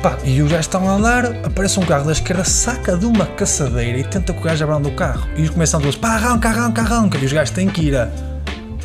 Pá, 0.00 0.16
e 0.22 0.40
os 0.40 0.48
gajos 0.48 0.66
estão 0.66 0.88
a 0.88 0.92
andar, 0.92 1.24
aparece 1.44 1.80
um 1.80 1.84
carro 1.84 2.04
da 2.04 2.12
esquerda, 2.12 2.44
saca 2.44 2.96
de 2.96 3.04
uma 3.04 3.26
caçadeira 3.26 3.98
e 3.98 4.04
tenta 4.04 4.32
que 4.32 4.38
o 4.38 4.42
gajo 4.44 4.62
abra 4.62 4.76
o 4.76 4.92
carro. 4.94 5.26
E 5.36 5.48
começam 5.48 5.80
todos, 5.80 5.96
pá, 5.96 6.10
arranca, 6.10 6.50
arranca, 6.50 6.82
arranca. 6.82 7.18
E 7.18 7.24
os 7.26 7.32
gajos 7.32 7.52
têm 7.52 7.66
que 7.68 7.80
ir 7.80 7.96
a 7.96 8.08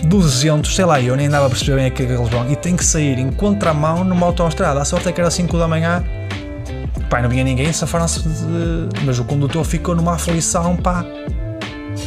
200, 0.06 0.76
sei 0.76 0.86
lá, 0.86 1.00
eu 1.00 1.16
nem 1.16 1.30
dava 1.30 1.46
a 1.46 1.50
perceber 1.50 1.76
bem 1.76 1.86
aquilo 1.86 2.08
que 2.08 2.14
eles 2.16 2.30
vão. 2.30 2.52
E 2.52 2.56
têm 2.56 2.76
que 2.76 2.84
sair 2.84 3.20
em 3.20 3.32
contramão 3.32 4.04
numa 4.04 4.26
autoestrada. 4.26 4.82
A 4.82 4.86
sorte 4.86 5.08
é 5.08 5.12
que 5.12 5.22
era 5.22 5.30
5 5.30 5.56
da 5.60 5.68
manhã. 5.68 6.04
Pá, 7.12 7.22
não 7.22 7.30
vinha 7.30 7.44
ninguém, 7.44 7.72
safaram-se 7.72 8.22
de... 8.28 8.90
Mas 9.06 9.20
o 9.20 9.24
condutor 9.24 9.64
ficou 9.64 9.96
numa 9.96 10.16
aflição, 10.16 10.76
pá. 10.78 11.06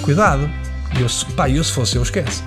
Cuidado. 0.02 0.50
Eu, 0.98 1.06
pá, 1.36 1.48
eu 1.48 1.62
se 1.62 1.70
fosse, 1.70 1.94
eu 1.94 2.02
esquece. 2.02 2.42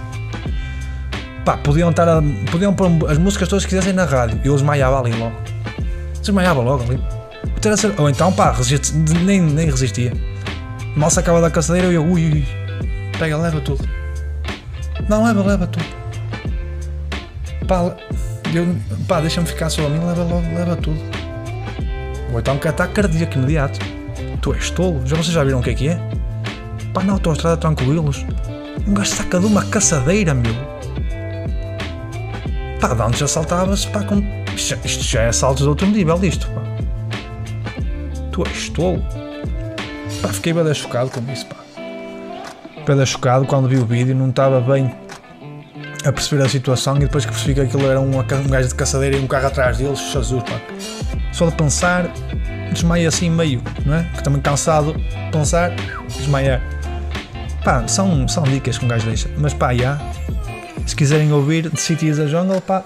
Pá, 1.47 1.55
podiam 1.55 1.91
estar 1.91 2.09
a, 2.09 2.21
Podiam 2.51 2.73
pôr 2.73 3.09
as 3.09 3.17
músicas 3.17 3.47
todas 3.47 3.63
que 3.63 3.69
quisessem 3.69 3.93
na 3.93 4.03
rádio. 4.03 4.37
E 4.43 4.47
eu 4.49 4.53
desmaiava 4.53 4.99
ali 4.99 5.13
logo. 5.13 5.33
Desmaiava 6.19 6.59
logo 6.59 6.83
ali. 6.83 7.01
Ou 7.97 8.09
então, 8.09 8.33
pá, 8.33 8.53
nem, 9.23 9.39
nem 9.39 9.67
resistia. 9.67 10.11
Mal 10.93 11.09
se 11.09 11.21
acaba 11.21 11.39
da 11.39 11.49
caçadeira, 11.49 11.87
eu, 11.87 12.03
ui, 12.03 12.33
ui, 12.33 12.45
pega, 13.17 13.37
leva 13.37 13.61
tudo. 13.61 13.87
Não, 15.07 15.23
leva, 15.23 15.41
leva 15.41 15.67
tudo. 15.67 15.85
Pá, 17.65 17.95
eu, 18.53 18.75
pá 19.07 19.21
deixa-me 19.21 19.47
ficar 19.47 19.69
só 19.69 19.85
a 19.85 19.89
mim, 19.89 20.05
leva 20.05 20.23
logo, 20.23 20.53
leva 20.53 20.75
tudo. 20.75 20.99
Ou 22.33 22.41
então 22.41 22.57
que 22.57 22.67
ataque 22.67 22.93
cardíaco 22.93 23.37
imediato. 23.37 23.79
Tu 24.41 24.53
és 24.53 24.69
tolo, 24.69 25.01
já 25.05 25.15
vocês 25.15 25.31
já 25.31 25.45
viram 25.45 25.61
o 25.61 25.63
que 25.63 25.69
é 25.69 25.73
que 25.73 25.87
é? 25.87 25.97
Pá, 26.93 27.03
na 27.03 27.13
autostrada 27.13 27.55
tranquilos. 27.55 28.25
Um 28.85 28.93
gajo 28.93 29.11
saca 29.11 29.39
de 29.39 29.45
uma 29.45 29.63
caçadeira, 29.63 30.33
meu. 30.33 30.76
Pá, 32.79 32.95
antes 33.05 33.21
assaltava-se, 33.21 33.87
pá, 33.87 34.03
com 34.03 34.21
isto 34.55 35.03
já 35.03 35.23
é 35.23 35.31
saltos 35.31 35.63
de 35.63 35.69
outro 35.69 35.87
nível 35.87 36.17
disto, 36.19 36.47
pá. 36.49 36.61
Tu 38.31 38.45
és 38.45 38.69
tolo. 38.69 39.03
Pá, 40.21 40.29
fiquei 40.29 40.53
bem 40.53 40.73
chocado 40.73 41.09
com 41.09 41.21
isso, 41.31 41.45
pá. 41.47 41.55
Bem 42.85 43.05
chocado 43.05 43.45
quando 43.45 43.67
vi 43.67 43.77
o 43.77 43.85
vídeo, 43.85 44.15
não 44.15 44.29
estava 44.29 44.61
bem 44.61 44.93
a 46.05 46.11
perceber 46.11 46.43
a 46.43 46.49
situação 46.49 46.95
e 46.97 46.99
depois 46.99 47.25
que 47.25 47.31
percebi 47.31 47.55
que 47.55 47.61
aquilo 47.61 47.85
era 47.89 47.99
um, 47.99 48.19
um 48.19 48.49
gajo 48.49 48.69
de 48.69 48.75
caçadeira 48.75 49.17
e 49.17 49.19
um 49.19 49.27
carro 49.27 49.47
atrás 49.47 49.77
deles, 49.77 49.99
Jesus, 50.11 50.43
pá. 50.43 50.61
Só 51.33 51.47
de 51.47 51.55
pensar, 51.55 52.07
desmaia 52.71 53.07
assim 53.07 53.29
meio, 53.29 53.61
não 53.85 53.95
é? 53.95 54.03
Que 54.15 54.23
também 54.23 54.41
cansado 54.41 54.93
de 54.93 55.31
pensar, 55.31 55.71
desmaiar. 56.15 56.61
Pá, 57.63 57.87
são, 57.87 58.27
são 58.27 58.43
dicas 58.43 58.77
que 58.77 58.85
um 58.85 58.87
gajo 58.87 59.05
deixa. 59.05 59.29
Mas 59.37 59.53
pá, 59.53 59.73
já. 59.73 59.99
Se 60.87 60.95
quiserem 60.95 61.33
ouvir 61.33 61.69
The 61.69 61.75
City 61.75 62.07
is 62.07 62.17
a 62.17 62.27
Jungle, 62.27 62.61
pá, 62.61 62.81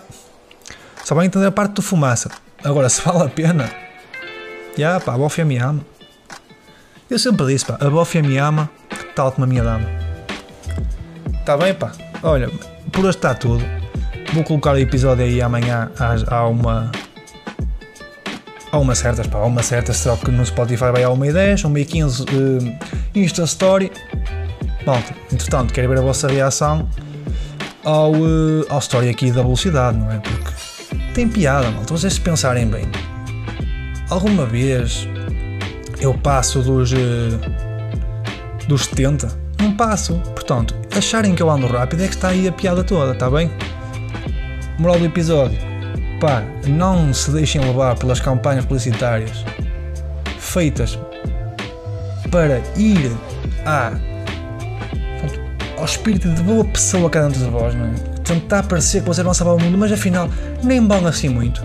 só 1.05 1.13
vai 1.13 1.27
entender 1.27 1.45
a 1.45 1.51
parte 1.51 1.75
do 1.75 1.81
fumaça. 1.83 2.31
Agora, 2.63 2.89
se 2.89 2.99
vale 3.01 3.23
a 3.23 3.29
pena, 3.29 3.71
já 4.75 4.99
pá, 4.99 5.13
a 5.13 5.17
bofia 5.17 5.45
me 5.45 5.57
ama. 5.57 5.85
Eu 7.09 7.19
sempre 7.19 7.45
disse, 7.45 7.65
pá, 7.65 7.77
a 7.79 7.89
bofia 7.89 8.23
me 8.23 8.37
ama, 8.37 8.69
tal 9.15 9.31
como 9.31 9.45
a 9.45 9.47
minha 9.47 9.63
dama. 9.63 9.87
Está 11.39 11.55
bem, 11.55 11.75
pá? 11.75 11.91
Olha, 12.23 12.49
por 12.91 13.01
hoje 13.01 13.17
está 13.17 13.35
tudo. 13.35 13.63
Vou 14.33 14.43
colocar 14.43 14.71
o 14.71 14.79
episódio 14.79 15.23
aí 15.23 15.39
amanhã 15.39 15.91
a 16.27 16.47
uma. 16.47 16.91
A 18.71 18.79
uma 18.79 18.95
certas, 18.95 19.27
pá, 19.27 19.37
a 19.37 19.45
uma 19.45 19.61
certas, 19.61 19.97
só 19.97 20.15
que 20.15 20.31
no 20.31 20.43
Spotify 20.43 20.91
vai 20.91 21.03
a 21.03 21.09
1 21.11 21.25
e 21.25 21.33
10, 21.33 21.65
1 21.65 21.77
e 21.77 21.85
15 21.85 22.23
uh, 22.23 22.25
Insta 23.13 23.43
Story. 23.43 23.91
Malta, 24.87 25.13
entretanto, 25.31 25.71
quero 25.71 25.89
ver 25.89 25.99
a 25.99 26.01
vossa 26.01 26.27
reação 26.27 26.89
ao, 27.83 28.11
uh, 28.11 28.65
ao 28.69 28.79
story 28.79 29.09
aqui 29.09 29.31
da 29.31 29.41
velocidade, 29.41 29.97
não 29.97 30.11
é? 30.11 30.19
Porque 30.19 30.51
tem 31.13 31.27
piada, 31.27 31.69
malta. 31.71 31.93
Vocês 31.93 32.13
se 32.13 32.21
pensarem 32.21 32.67
bem, 32.67 32.85
alguma 34.09 34.45
vez 34.45 35.07
eu 35.99 36.13
passo 36.13 36.61
dos, 36.61 36.91
uh, 36.91 36.97
dos 38.67 38.85
70? 38.85 39.29
Não 39.59 39.73
passo. 39.73 40.15
Portanto, 40.33 40.75
acharem 40.95 41.35
que 41.35 41.41
eu 41.41 41.49
ando 41.49 41.67
rápido 41.67 42.03
é 42.03 42.07
que 42.07 42.15
está 42.15 42.29
aí 42.29 42.47
a 42.47 42.51
piada 42.51 42.83
toda, 42.83 43.13
está 43.13 43.29
bem? 43.29 43.51
Moral 44.79 44.97
do 44.99 45.05
episódio. 45.05 45.59
Pá, 46.19 46.43
não 46.67 47.13
se 47.13 47.31
deixem 47.31 47.61
levar 47.61 47.97
pelas 47.97 48.19
campanhas 48.19 48.65
publicitárias 48.65 49.43
feitas 50.37 50.99
para 52.29 52.61
ir 52.77 53.11
a, 53.65 53.93
ao 55.81 55.85
espírito 55.85 56.29
de 56.29 56.43
boa 56.43 56.63
pessoa 56.63 57.09
cada 57.09 57.27
um 57.27 57.31
de 57.31 57.39
vós, 57.39 57.73
não 57.73 57.87
é? 57.87 57.93
tentar 58.23 58.61
parecer 58.63 59.01
que 59.01 59.07
vocês 59.07 59.25
vão 59.25 59.33
salvar 59.33 59.55
o 59.55 59.59
mundo, 59.59 59.77
mas 59.79 59.91
afinal 59.91 60.29
nem 60.63 60.87
vão 60.87 61.07
assim 61.07 61.27
muito. 61.27 61.59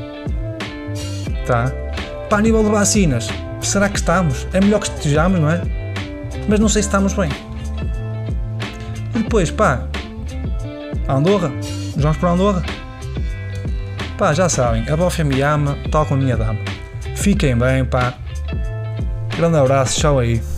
Tá? 1.47 1.71
Para 2.27 2.39
a 2.39 2.41
nível 2.41 2.65
de 2.65 2.71
vacinas, 2.71 3.29
será 3.61 3.91
que 3.91 3.99
estamos? 3.99 4.49
É 4.55 4.61
melhor 4.61 4.81
que 4.81 4.89
estejamos, 4.89 5.39
não 5.39 5.51
é? 5.51 5.61
Mas 6.49 6.59
não 6.59 6.69
sei 6.69 6.83
se 6.83 6.89
estamos 6.89 7.13
bem. 7.13 7.29
E 9.15 9.19
depois, 9.19 9.51
pá, 9.51 9.83
Andorra, 11.07 11.53
vamos 11.95 12.17
para 12.17 12.31
Andorra. 12.31 12.63
Pá, 14.17 14.33
já 14.33 14.49
sabem, 14.49 14.89
a 14.89 14.97
Bofia 14.97 15.27
me 15.27 15.43
ama, 15.43 15.77
tal 15.93 16.07
como 16.07 16.23
a 16.23 16.25
minha 16.25 16.37
dama. 16.39 16.59
Fiquem 17.15 17.55
bem, 17.55 17.85
pá. 17.85 18.15
Grande 19.37 19.59
abraço, 19.59 20.01
tchau 20.01 20.19
aí. 20.19 20.56